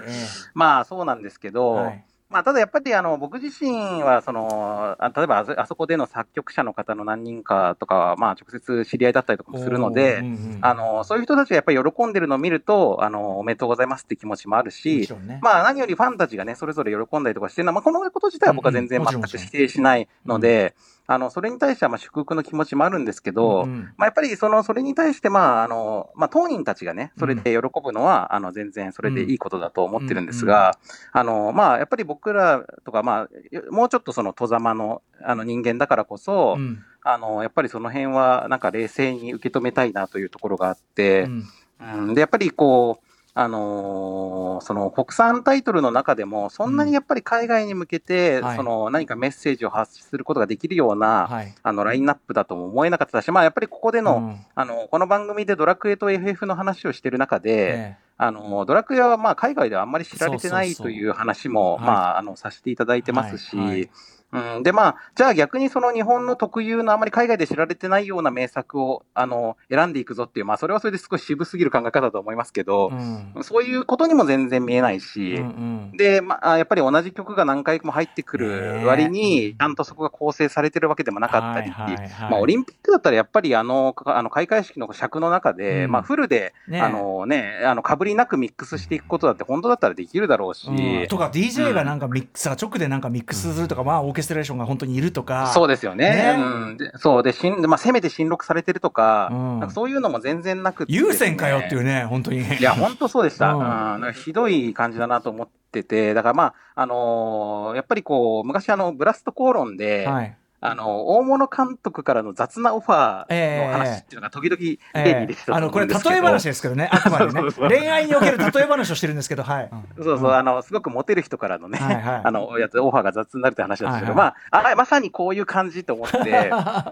[0.54, 15.38] まあそうなんですけど、はいまあただやっぱりあの僕自身はその、あ例えばあそこでの作曲者の方の何人かとかは、まあ直接知り合いだったりとかもするので、うんうんあの、そういう人たちがやっぱり喜んでるのを見ると、あの、おめでとうございますって気持ちもあるもしね。
[15.40, 19.12] まあ何よりファンたちがね、それぞれ喜んだりとかしてるのは、まあこのこと自体は僕は全然うんうん。
[19.12, 20.74] 全く否定しないので、
[21.08, 23.80] あの、それに対してはまあ祝福の気持ちもあるんですけど、うんうん。
[23.96, 30.78] まあやっぱりその、それに対してまああの、まあ当人たちがね、それで喜ぶのは、あの、全然それでいいことだと思ってるんですが、
[31.12, 36.82] あの、まあやっぱり僕らとか、まあ、もうちょっとその、戸ざまの、あの人間だからこそ、うん。
[37.02, 41.44] あの、やっぱりその辺はなんか冷静に受け止めたいなというところがあって、うん。
[41.78, 43.05] うん、で、やっぱりこう、
[43.38, 48.56] あのーその国産タイトルの中でも、そんなにやっぱり海外に向けて、はい。
[48.56, 51.54] その何かメッセージを発することができるような、はい。
[51.62, 54.40] あの、ラインナップだとも思えなかったし、まあ、やっぱりここでの、うん。
[54.54, 61.82] あの、この番組でドラクエと FF の話をしてる中で、えあの、ドラクエはまあ海外ではあんまり知られてないという話も、はい。
[61.82, 63.66] まあ、あの、させていただいてますし、はい。
[63.66, 63.90] はい
[64.32, 73.42] うん、で、まあ、じゃあ逆にその日本の特有のあまり海外で知られてないような名作を、あの、選んでいくぞっていう、まあ、それはそれで少し渋すぎる考え方だと思いますけど、うん。
[73.42, 75.96] そういうことにも全然見えないし、うんうん。
[75.96, 85.92] で、まあ、やっぱり同じ曲が何回も入ってくる割に、ちゃんとそこが構成されてるわけでもなかったり、はいはいはいまあ、オリンピックだったらやっぱりあの、かあの開会式の尺の中で、うん。
[85.92, 91.06] まあ、フルで、ねあのね、あの、被りなくミックスしていくことだって本当だったらできるだろうし、うん。
[91.08, 95.48] とか DJ がなんかミックス、直でなんかミックスするとか、まあケストレーションが本当にいるとか。
[95.54, 96.10] そうですよね。
[96.10, 96.36] ね。
[96.38, 97.22] うん、でそう。
[97.22, 99.60] で、しんまあ、せめて新録されてるとか、うん。
[99.60, 102.40] なんかそういうのも全然なくて、優先かよっていうね本当に。
[102.40, 103.52] いや、本当そうでした。
[103.52, 114.58] ううんん、なんかひどい感じだなと思ってて、だからまあ、あのーやっぱりこう、昔あの、ブラスト口論で、はいあの、大物監督からの雑なオファーの話っていうのが時々
[115.04, 116.88] 例に出てたとあのこれ 例え話ですけどね。
[116.90, 117.42] あくまでね。
[117.68, 119.70] 恋愛における例え話をしてるんですけどはい、
[120.02, 122.20] そうそう、あの、すごくモテる人からのね、はいはい。
[122.24, 126.50] あの、やつ、オファーが雑になるって話なんですけど、はいまあ、あ、まさにこういう感じと思って、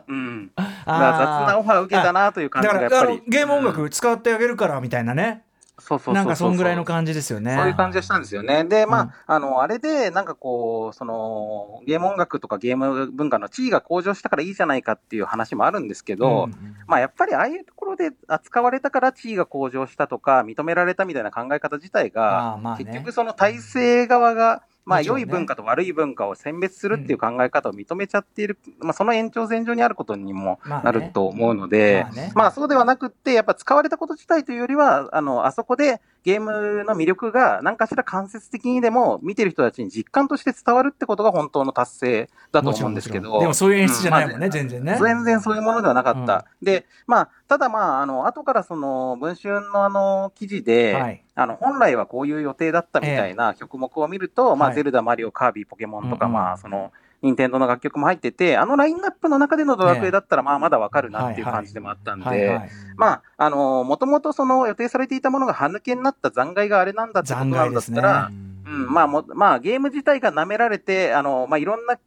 [0.08, 0.50] うん。
[0.56, 3.22] 雑なオファーを受けたなという感じだがやっぱり。
[3.26, 5.42] ゲーム音楽使ってあげるからみたいなね、
[5.78, 6.14] そうそうそうそう。
[6.14, 7.54] なんかそんぐらいの感じですよね。
[7.56, 8.64] そういう感じがしたんですよね。
[8.64, 9.10] で、まあ、うん。
[9.26, 16.48] あの、あれで、なんかこう、その、ゲーム音楽とかゲーム文化の地位が向上したからいいじゃないかっていう話もあるんですけど、
[16.86, 22.84] まあ、やっぱりああいうところで扱われたから地位が向上したとか、認められたみたいな考え方自体あがー、まあね。
[22.84, 43.40] 結局その体制側が、まあ、良い文化と悪い文化を選別するっていう考え方を認めちゃっている、まあ、その延長線上にあることにもなると思うので、まあそうではなくって、やっぱ使われたこと自体というよりは、あの、あそこでゲームの魅力が何かしら間接的にでも見てる人たちに実感として伝わるってことが本当の達成だと思うんですけど。
[43.40, 44.98] でもそういう演出じゃないもんね、う全然ね。
[44.98, 46.46] 全然そういうものではなかった。
[46.62, 51.22] で、まあ、ただまあ、あの、後からその、文春のあの、記事で、はい。
[51.34, 54.76] あの、本来はこういう予定だったみたいな曲目を見ると、まあ、はい。
[54.76, 56.34] ゼルダ、マリオ、カービィ、ポケモンとか、うんうん。
[56.36, 56.90] まあ、その、
[57.24, 62.60] 任天堂の楽曲も入ってて、あのラインナップの中でのドラクエだったら、まあ、まだわかるなっていう感じでもあったんで、
[62.96, 71.98] まあ、あの、もともとその予定されていたものが歯抜けになった残骸があれなんだってことなんだったら、うん、まあも、まあ、ゲーム自体が舐められて、あの、まあ、いろんな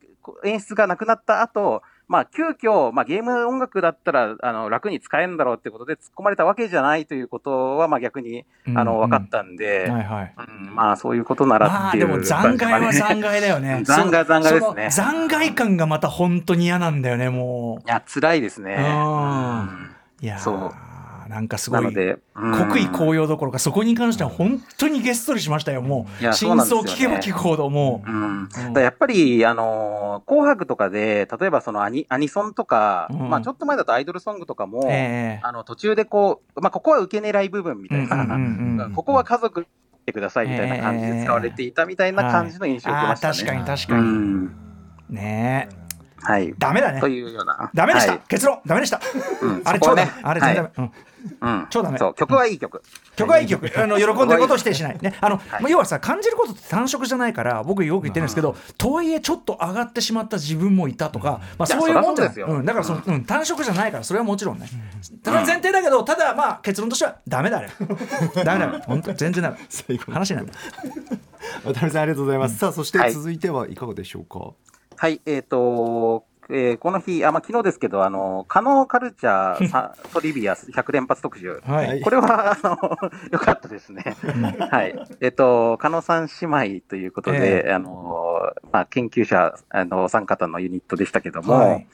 [0.43, 10.33] 演出がなくなった後、まあ、急遽、まあ、ゲーム音楽だったら、あの、楽に使えるんだろうってことで突っ込まれたわけじゃないということは、まあ、逆に、あの、分かったんで、はいはい。
[10.37, 13.21] うんまあ、そういうことならまあっていうでも残骸は残骸。
[13.21, 13.81] 骸だよね。
[13.85, 14.89] 残骸残骸ですね。
[14.89, 18.75] 残骸感がまた本当に嫌なんだよねもいや、辛いですね。
[18.75, 19.89] うん。
[20.21, 20.39] いやー。
[20.39, 20.86] そう
[21.27, 26.33] なんかすごない国威高揚どころかそこに関しては本当にげっそりしましたよもいううね。
[26.33, 28.11] 相聞けば聞くほどもう。
[28.11, 33.29] うん、だからやっぱり、あのー紅白とかで、例えばそのアニアニソンとか、うん。
[33.29, 35.39] まあちょっと前だとアイドルソングとかも、ええ。
[35.43, 39.67] あの途中でこう、まあここは受け狙い部分みたいな、ここは家族
[40.07, 43.31] てくださいみたいな感じで使われていたみたいな感じの印象を受けましたね。
[43.31, 44.45] あー確かに確うかに、ん。
[45.09, 45.87] ねえ。
[46.19, 46.53] はい。
[46.57, 46.99] ダメだね。
[46.99, 47.69] というような。
[47.73, 48.21] ダメでした、はい。
[48.27, 48.59] 結論。
[48.65, 48.99] ダメでした、
[49.41, 49.61] うん。
[49.67, 50.11] あれ超ダメ、ね。
[50.23, 50.91] あれ全然ダメ、
[51.41, 51.49] うん。
[51.49, 51.67] うん。
[51.69, 51.97] 超ダメ。
[51.97, 52.81] そう、曲はいい曲。
[53.15, 62.47] 曲はいい曲、あの喜んでることを否定しない、ね、あのまあ要はさ、感じることって単色じゃないから、僕、よく言ってるんですけど、とはいえ、ちょっと上がってしまった自分もいたとか、まあ、そういうもんですよ。
[62.47, 64.67] うん、だからその、うん、単色じゃないから、それはもちろんね、
[65.23, 67.69] ただ前提だけど、ただ、まあ、結論としては、ダメだね、
[68.43, 70.49] ダメだね、本当、全然ダメ、話になる。
[71.63, 73.13] 渡辺さんありがとうございます、さあそしてはい。
[73.13, 74.51] 続いてはいかがでしょうか、
[74.95, 81.61] はい、えっ、と、えーこの日、あ、まあ、昨日ですけど、あの、カノーカルチャーさ トリビア100連発特集。
[81.65, 82.77] はいこれは、あの、
[83.31, 84.03] よかったですね。
[84.71, 84.95] はい。
[85.21, 86.45] えっ、と、カノ三姉
[86.77, 91.87] 妹ということで、えあの、まあ、研究者、あの、お三方のユニットでしたけども、はい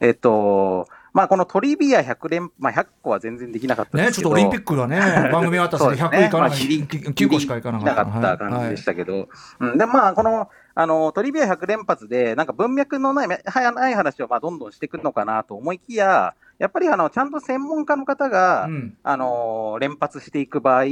[0.00, 4.30] えっ、と、まあ、このトリビア100連、まあ、100個は全然できなかったでね、すけど。
[4.30, 4.98] ちょっとオリンピックがね、
[5.32, 8.04] 番組終わったらそうです100いかなまあい、ギリ9個しかいかなかった。
[8.04, 10.48] なかった感じでしたけど、うん、で、まあ、この、
[10.80, 18.96] あの、トリビア100連発で、なんか文脈のない、はない話を、まあ、どんどんしてくるのかなと思いきや、やっぱり、あの、ちゃんと専門家の方が、うん。
[19.02, 20.84] あの、連発していく場合、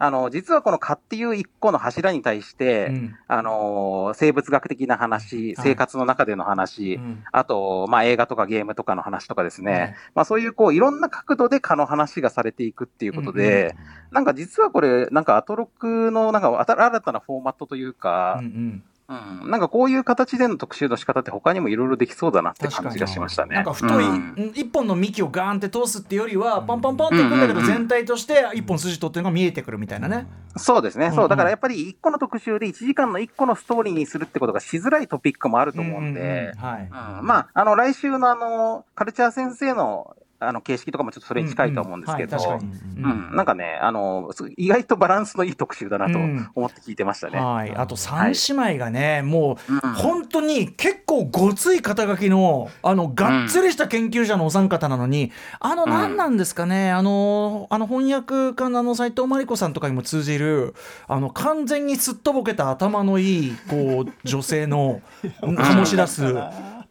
[0.00, 3.16] あの、実はこの蚊っていう一個の柱に対して、うん。
[3.28, 5.54] あの、生物学的な話、はい。
[5.56, 7.22] 生活の中での話、うん。
[7.30, 9.94] あと、まあ、映画とかゲームとかの話とかですね、はい。
[10.16, 13.76] まあ、そういう、こう、いろんな角度で蚊の話がされていくっていうことで、
[14.10, 23.56] なんか実はこれ、なんかアトロックの、なんか新たなフォーマットというかうんう、んうん、なんかこういう形での特集の仕方って他にもいろいろできそうだなって感じがしましたね。
[23.56, 30.26] なんか太い、うん一本の幹をガーンって通すっていうよりは、パンパンパンっていくんだけど、全体として一本筋取ってるのが見えてくるみたいなね。
[30.56, 42.72] そうですね、うんうんそう、だからやっぱり一個の特集で1時間の1個のストーリーにするってことがしづらいトピックもあると思うんで、まあ、あの、来週のあの、カルチャー先生の、あの形式とかもちょっとそれに近いと思うんですけど、はい確かに。
[43.02, 43.36] うん。
[43.36, 46.50] なんかね、あの、す意外とバランスのいい特集だなとうん。
[46.54, 47.38] 思って聞いてましたね。
[47.38, 49.80] はい、あと三姉妹がね、もううん。
[49.94, 55.90] 本当に結構ごつい肩書きのあのがっつりした研究者のお三方なのに、あのん。
[55.90, 60.74] 何なんですかね、あのあの翻訳家のあの斉藤真理子さんとかにも通じる
[61.08, 65.00] あの完全にすっとぼけた頭のいいこう女性の
[65.42, 66.34] 醸し出す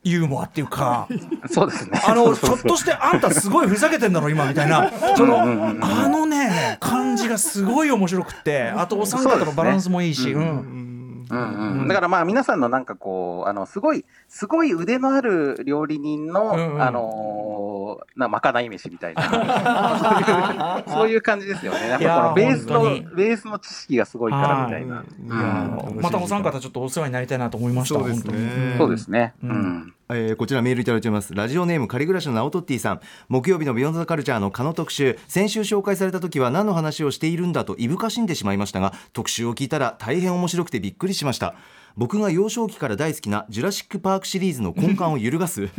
[0.04, 1.08] ユーモアっていうか。
[1.50, 2.02] そうですね。
[2.08, 11.01] あの、ひょっとしてあんたすごいふざけてんだろ、今みたいな、その、あのね、感じがすごい面白くって、あとお三方のバランスもいいし、そうん。
[11.32, 19.24] うんうん、だからまあ皆さんのなんかこう、あの、すごい、すごい腕のある料理人の、うんうんあのーな、まかない飯みたいな、
[20.88, 21.90] そういうそういう感じですよね。
[21.90, 24.96] やっぱこのベースのいや本当、ベースの知識がすごいからみたいな。
[24.96, 28.00] はいうんまたお三方ちょっとお世話になりたいなと思いました。
[28.00, 29.34] そうですねそうですね。
[29.44, 29.94] ううんん。
[30.14, 31.34] えーこちらメールいただいてます。
[31.34, 33.02] ラジオネーム仮暮らしのナオトッティさん。
[33.30, 35.18] 木曜日の Beyond the Culture の蚊の特集。
[35.28, 41.56] 先週紹介された時は何の話をしているんだといぶかしんでしまいましたが特集を聞いたら大変面白くてびっくりしました。
[41.98, 45.70] 僕が幼少期から大好きなジュラシック・パークシリーズの根幹を揺るがす。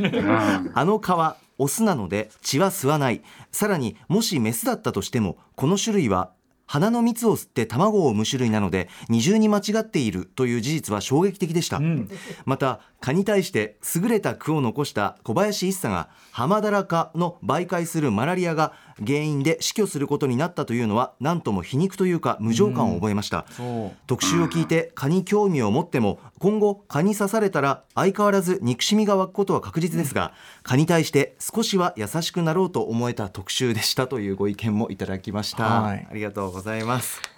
[0.74, 3.22] あの蚊はオスなので血は吸わない。
[3.50, 6.32] さらにもしメスだったとしてもこの種類は
[6.72, 12.08] 花の蜜を吸って卵を産む種類なので二重に間違っているという事実は衝撃的でした、ん。
[12.46, 18.72] また蚊に対して優れた句を残した小林一茶が浜だらかの媒介するマラリアが
[19.06, 23.96] 原因で死去することになったというのは何とも皮肉というか無情感を覚えました、そう。
[24.06, 30.32] 特集を聞いて蚊に興味を持っても今後蚊に刺されたら相変わらず憎しみが湧くことは確実ですが
[30.62, 36.06] 蚊に対して少しは優しくなろうと思えた特集でしたというご意見もいただきました、はい。
[36.10, 37.31] ありがとうございます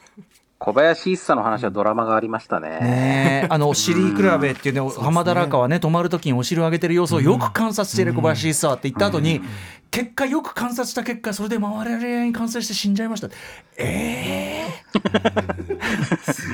[0.64, 2.70] 小林一茶の話はドラマがありましたね。
[2.80, 3.46] ねえ。
[3.50, 9.42] あのお尻比べっていうね浜田らかはね泊まるときにお尻を上げてる様子をよく観察している小林一茶って言った後に、
[9.90, 13.28] 結果よく観察した結果それで周りに感染して死んじゃいました。
[13.76, 14.66] え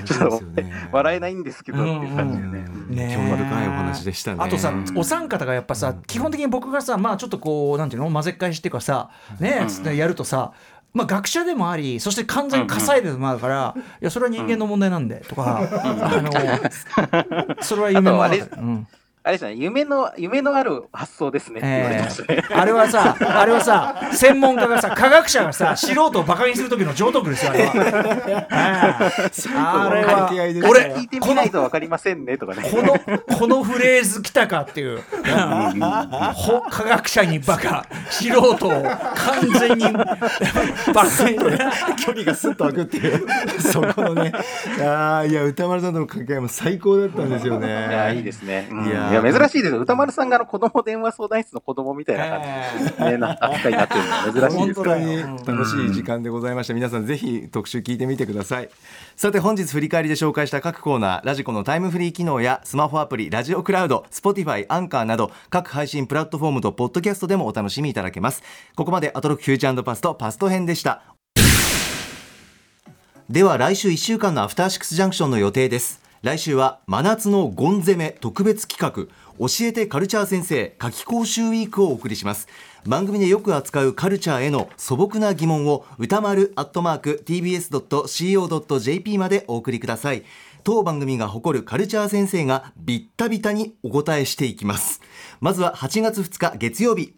[0.05, 0.43] ちょっと
[0.93, 2.67] 笑えないんですけどっていう感じでね。
[2.91, 3.15] えねえ。
[3.15, 4.39] 興味深いお話でしたね。
[4.41, 9.09] あとさお三方がやっぱさ基本的に僕がさまあちょっとこうなんていうの混ぜっ返しっていうかさ
[9.39, 10.53] ねえつってやるとさ
[10.93, 18.87] まあ、学者でもありそして完全に火災でもあるから、いやそれは人間の問題なんでとか、あのそれは夢もあるあれうん。
[19.23, 21.61] あれですね、夢の、夢のある発想ですね。
[21.63, 22.55] ええ。
[22.55, 27.73] あれはさ、あれはさ、専門家がさ、科学者がさ、素人をバカにする時の上等句ですよ、あれは。
[27.77, 28.57] ええ
[29.55, 30.31] あれは、
[30.71, 32.71] 俺聞い、てみないとわかりませんねとかね。
[32.71, 38.83] この、このフレーズ来たかっていう、ほ科学者にバカ、素人を
[39.15, 41.39] 完全に バカに。
[41.97, 43.27] 距離がスッと開くっていう。
[43.61, 44.33] そこのね。
[44.81, 47.67] ああいや歌丸さんとの掛け合いも最高だったんですよね。
[47.67, 48.69] いや、いいですね。
[48.71, 48.87] うん。
[48.87, 49.81] いやいや、珍しいですよ。
[49.81, 52.41] 歌丸さんがあの子供電話相談室の子供みたいな感
[52.79, 53.05] じ。
[53.05, 54.81] で、ね、な扱いになってるの珍しいです。
[54.83, 54.97] から。
[55.01, 56.75] 本当に楽しい時間でございました。
[56.75, 58.69] 皆さんぜひ特集聞いてみてください。
[59.17, 61.27] さて本日振り返りで紹介した各コーナー。
[61.27, 65.20] ラジコのタイムフリー機能やスマホアプリラジオクラウド Spotify アンカーなど
[65.51, 68.43] 各配信プラットフォームとポッドキャストでもお楽しみいただけます。
[68.77, 71.03] ここまでアトロックフューチャーパストパスト編でした。
[73.29, 76.01] では来週1週間のアフターシックスジャンクションの予定です。
[76.23, 79.07] 来週は真夏のゴン攻め特別企画。
[79.39, 82.47] 教えてカルチャー先生夏季講習ウィークをお送りします。
[82.87, 90.25] 番組でよく扱うカルチャーへの素朴な疑問を歌丸アットマーク tbs.co.jp までお送りください。
[90.63, 95.01] 当番組が誇るカルチャー先生がビッタビタにお答えしていきます。
[95.41, 97.15] まずは8月2日月曜日。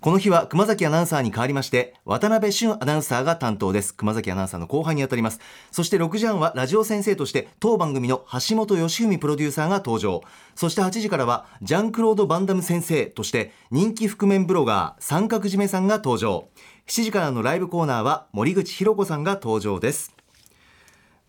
[0.00, 3.94] この日は熊崎アナウンサーに代わりまして渡辺俊アナウンサーが担当です。
[3.94, 5.38] 熊崎アナウンサーの後輩にあたります。
[5.70, 10.22] そして6時半はラジオ先生として当番組の橋本義文プロデューサーが登場。
[10.56, 16.48] そして8時からはジャンクロード・バンダム先生として人気覆面ブロガー三角締めさんが登場。
[16.88, 20.12] 7時からのライブコーナーは森口博子さんが登場です。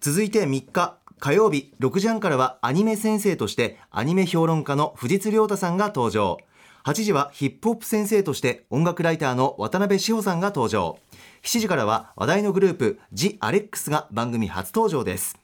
[0.01, 0.98] 続いて3日。
[1.19, 6.37] 火曜日6時半からはアニメ先生としてアニメ評論家の藤津亮太さんが登場。
[6.85, 10.97] 8時はヒップホップ先生として音楽ライターの渡辺志保さんが登場。
[11.43, 15.37] 7時からは話題のグループジ・アレックスが番組初登場です。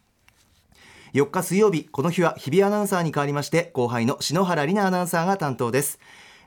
[1.13, 5.99] 4日水曜日この日は日比アナウンサーに代わりまして後輩の篠原里奈アナウンサーが担当です。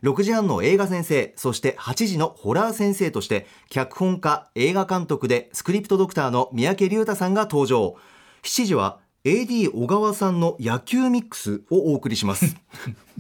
[0.05, 7.97] 6時半の映画先生そして8時のホラー先生として脚本家映画監督でスクリプトドクターの三宅龍太さんが登場。
[8.43, 12.57] 7時は AD 小川さんの野球ミックスをお送りします。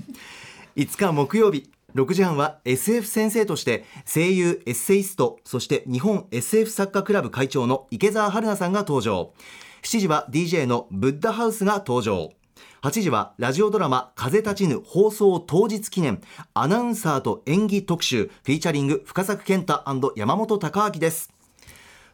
[0.75, 9.35] 5日木曜日6時半は SF 先生として声優エッセイストそして日本 SF 作家クラブ会長の池澤春菜さんが登場。
[9.83, 12.33] 7時は DJ のブッダハウスが登場。
[12.81, 16.23] 8時はラジオドラマ風立ちぬ放送当日記念
[16.55, 19.83] アナウンサーと演技特集フィーチャリング深作健太
[20.17, 21.35] 山本貴明です。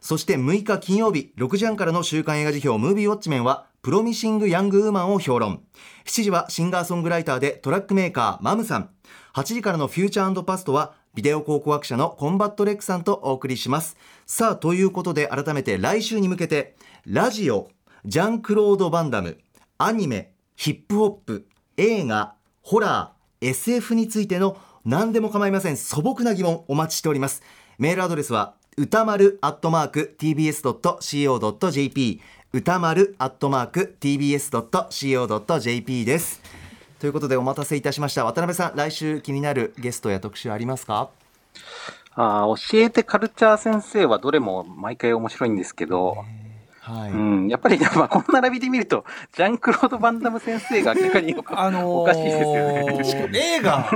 [0.01, 5.61] そして6日金曜日6時半からの週刊映画時評ムービーウォッチメンはプロミシング・ヤング・ウーマンを評論。
[6.05, 8.89] 7時はシンガーソングライターでトラックメーカーマムさん。
[9.35, 13.95] 8時からの Future Past はビデオ考古学者のコンバットレックさんとお送りします。
[14.25, 16.75] さあということで改めて来週に向けて
[17.05, 17.69] ラジオ
[18.05, 19.37] ジャンクロード・バンダム
[19.77, 21.45] アニメヒップホップ
[21.77, 22.33] 映画
[22.63, 27.43] ホラー SF についての何でも構いません素朴な疑問お待ちしております。
[27.77, 32.21] メールアドレスは歌丸アットマーク tbs.co.jp
[32.55, 36.41] 歌丸アットマーク tbs.co.jp です。
[37.01, 38.23] ということでお待たせいたしました。
[38.23, 41.09] 渡辺さん来週気になるゲストや特集ありますか？
[42.13, 46.15] あ教えてカルチャー先生はどれも毎回面白いんですけど、
[46.85, 49.05] はい、うん、やっぱり、まあ、この並びで見ると、
[49.35, 52.31] ジャンクロード・バンダム先生が明らかに、 あのー、おかしいで
[53.03, 53.57] すよね。
[53.57, 53.89] 映画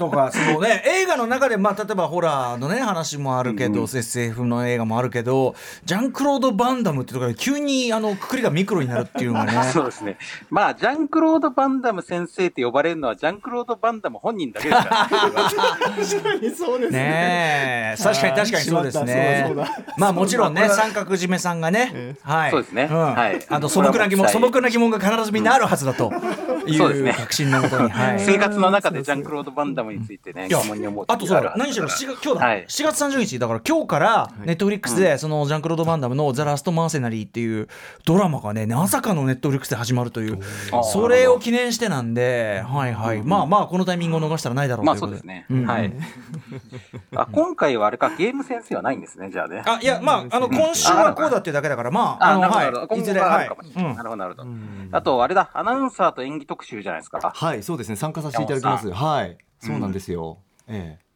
[0.00, 5.54] とか、そのね、映画の中で、まあ、例えばホラーのね、話もあるけど、うん、SF の映画もあるけど、
[5.84, 9.62] ジャンクロード・バンダムってところで、急に、あの、くくりがミクロになるっていうのがね。
[9.72, 10.18] そうですね。
[10.50, 16.98] まあ、ジャンクロード・バンダム先生って呼ばれるのは、ジャンクロード・バンダム本人だけですから、 確かにそうですね。
[16.98, 19.54] ね確かに確かにそうですね。
[19.96, 22.50] まあ、もちろんね、三角締めさんがね、はい。
[22.50, 22.86] そうですね。
[22.86, 23.44] はい。
[23.48, 26.12] あの素朴な疑問、素朴な疑問が必ずみんなあるはずだと
[26.66, 27.90] いう確信のもとに。
[28.18, 31.04] 生活の中でジャンクロード・バンダムについてね、疑問に思う。
[31.08, 32.46] あとさ、何しろ7月今日だ。
[32.46, 37.68] 4月30日だから今日からネットフリックスでそのジャンクロード・バンダムのザラスト・マーセナリーっていう
[38.04, 40.38] ドラマがね、まさかのネットフリックスで始まるという、
[40.92, 43.22] それを記念してなんで、はいはい。
[43.22, 45.22] まあまあこのタイミングを逃したらないだろうということで。
[45.24, 45.66] まあそうですね。
[45.66, 45.92] はい。
[47.14, 49.62] あ今回はあれかゲーム先生はないんですねじゃあね。
[49.66, 53.00] あいやまああの今週はこうだっていうだけだからまああのはい。
[53.00, 53.96] いずれあるかもしれない。
[53.96, 54.48] なるほど、なるほど。
[54.92, 57.32] あと、あれだ、アナウンサーと演技特集じゃないですか。
[57.34, 58.90] はい、そうですね、参加させていただきます。
[58.90, 60.38] はい、そうなんですよ。
[60.68, 61.06] ええ。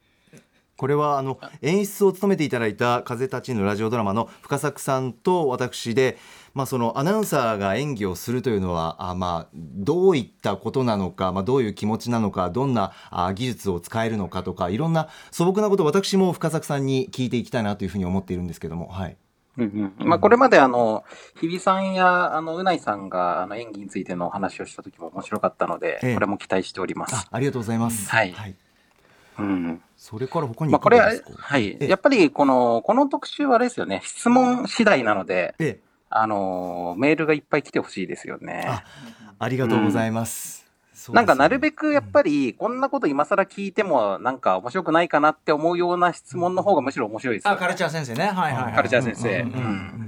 [0.81, 6.17] これはあの演出を務めていただいた「風立ちぬ」ラジオドラマの深作さんと私で、
[6.55, 18.89] まあ、そのアナウンサーが演技をするというのはあ、まあ、どういったことなのか、まあ、どういう気持ちなのかどんなあ技術を使えるのかとかいろんな素朴なことを私も深作さんに聞いていきたいなというふうに思っているんですけども。
[18.89, 19.19] はい
[19.59, 21.05] うんうんまあ、これまであの、
[21.41, 27.29] 日比さんや、あの、うないさんが、あの、演技についてのお話をした時も面白かったので、ええ、これも期待しております。
[27.31, 28.09] ありがとうございます。
[28.11, 28.33] はい。
[28.33, 28.55] はい、
[29.39, 29.83] うん。
[29.97, 31.77] それから他にまあ、これ、はい。
[31.81, 38.65] やっぱり、この、この特集はあれですよね、質問次第なので、ええ、あの、メールがいっぱい来てほしいですよね。
[38.67, 38.85] あ
[39.39, 40.55] ありがとうございます。
[40.55, 40.60] うん
[41.13, 48.27] なんかなるべくやっぱり、こんなこと今更聞いてもなんか面白くないかなって思うような質問の方がむしろ面白いです、ね、あ、カルチャー先生ね。
[48.27, 49.41] はいはい、はい、カルチャー先生。
[49.41, 50.07] うん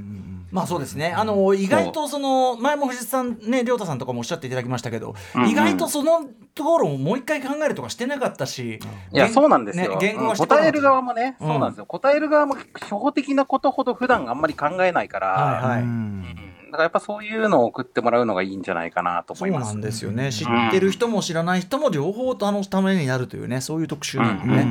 [0.52, 1.14] まあそうですね。
[1.16, 8.78] あの意外とその前も藤さんね亮太さんとかもおっしゃっていただきましたけど、うんうん、意外とそのところをもう一回考えるとかしてなかったし、
[9.12, 9.92] いやそうなんですよ。
[9.92, 11.86] ね、言語答える側もね、そうなんですよ。
[11.86, 15.80] 答える側も初歩的なことほど普段あんまり考えないから、はいはい。
[15.80, 16.41] うん
[16.72, 19.66] だからやっぱそういうのを送ってもらうのがいいんじゃないかなと思います。
[19.66, 20.32] そうなんですよね。
[20.32, 24.62] 知ってる人も知らない人も両方とあのためになるというね、そういう特集なんでね。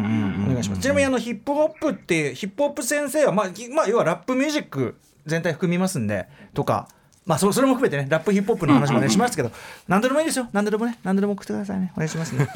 [0.47, 0.81] お願いします。
[0.81, 3.45] ちなみにあのヒップホップってヒップホップ先生はまあ
[3.75, 4.95] まあ要はラップミュージック
[5.27, 6.87] 全体含みますんでとか。
[7.23, 9.51] まあそそれも含めてねラップヒップホップの話もねしますけど
[9.87, 12.47] 何でもいいですよ何でもね何でも送ってくださいねお願いしますね。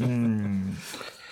[0.00, 0.76] うん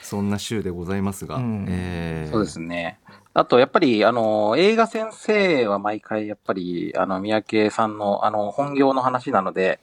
[0.01, 2.99] そんな週でございますが、うん、えー、そうですね。
[3.35, 9.81] あと、やっぱり、あの、映画先生は毎回、やっぱり、あの、三宅さんの、あの、本業の話なので、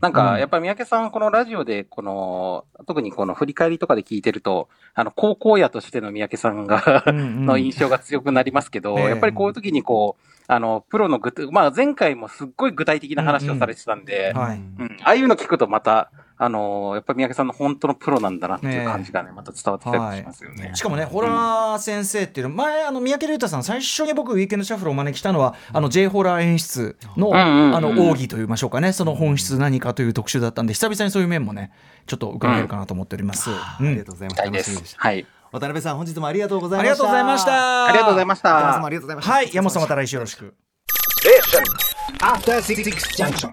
[0.00, 14.58] なんか、やっぱり三宅さん、このラジオで、この、特にこの振り返りとかで聞いてると、あの、高校野としての三宅さんが の印象が強くなりますけど、やっぱりこういう時にこう、あの、プロの具、まあ前回もすっごい具体的な話をされてたんで、うん、あ
[15.02, 20.66] あいうの聞くとまた、あのやっぱり三宅さんの本当のプロなんだなっていう感じがね、また伝わってきたりしますよね。
[20.66, 31.70] はい、しかもね、ホラー先生っていうの、前、あの、三宅龍太さん、最初に僕、ウィーケンドシャッフルをお招きしたのは、あの、J ホラー演出の、あの、奥義と言いましょうかね、その本質何かという特集だったんで、久々にそういう面もね、
[32.06, 33.50] ちょっと伺えるかなと思っております。
[33.50, 34.42] うん、ありがとうございます。
[34.42, 35.00] 楽しみでした。
[35.00, 35.26] はい。
[35.52, 37.04] 渡辺さん、本日もありがとうございました。
[37.04, 37.86] ありがとうございました。
[37.86, 38.48] ありがとうございました。
[38.48, 39.32] 山本さんもありがとうございました。
[39.32, 40.54] はい、山本さんまた来週よろしく。
[42.20, 42.82] After Six
[43.18, 43.50] Junction.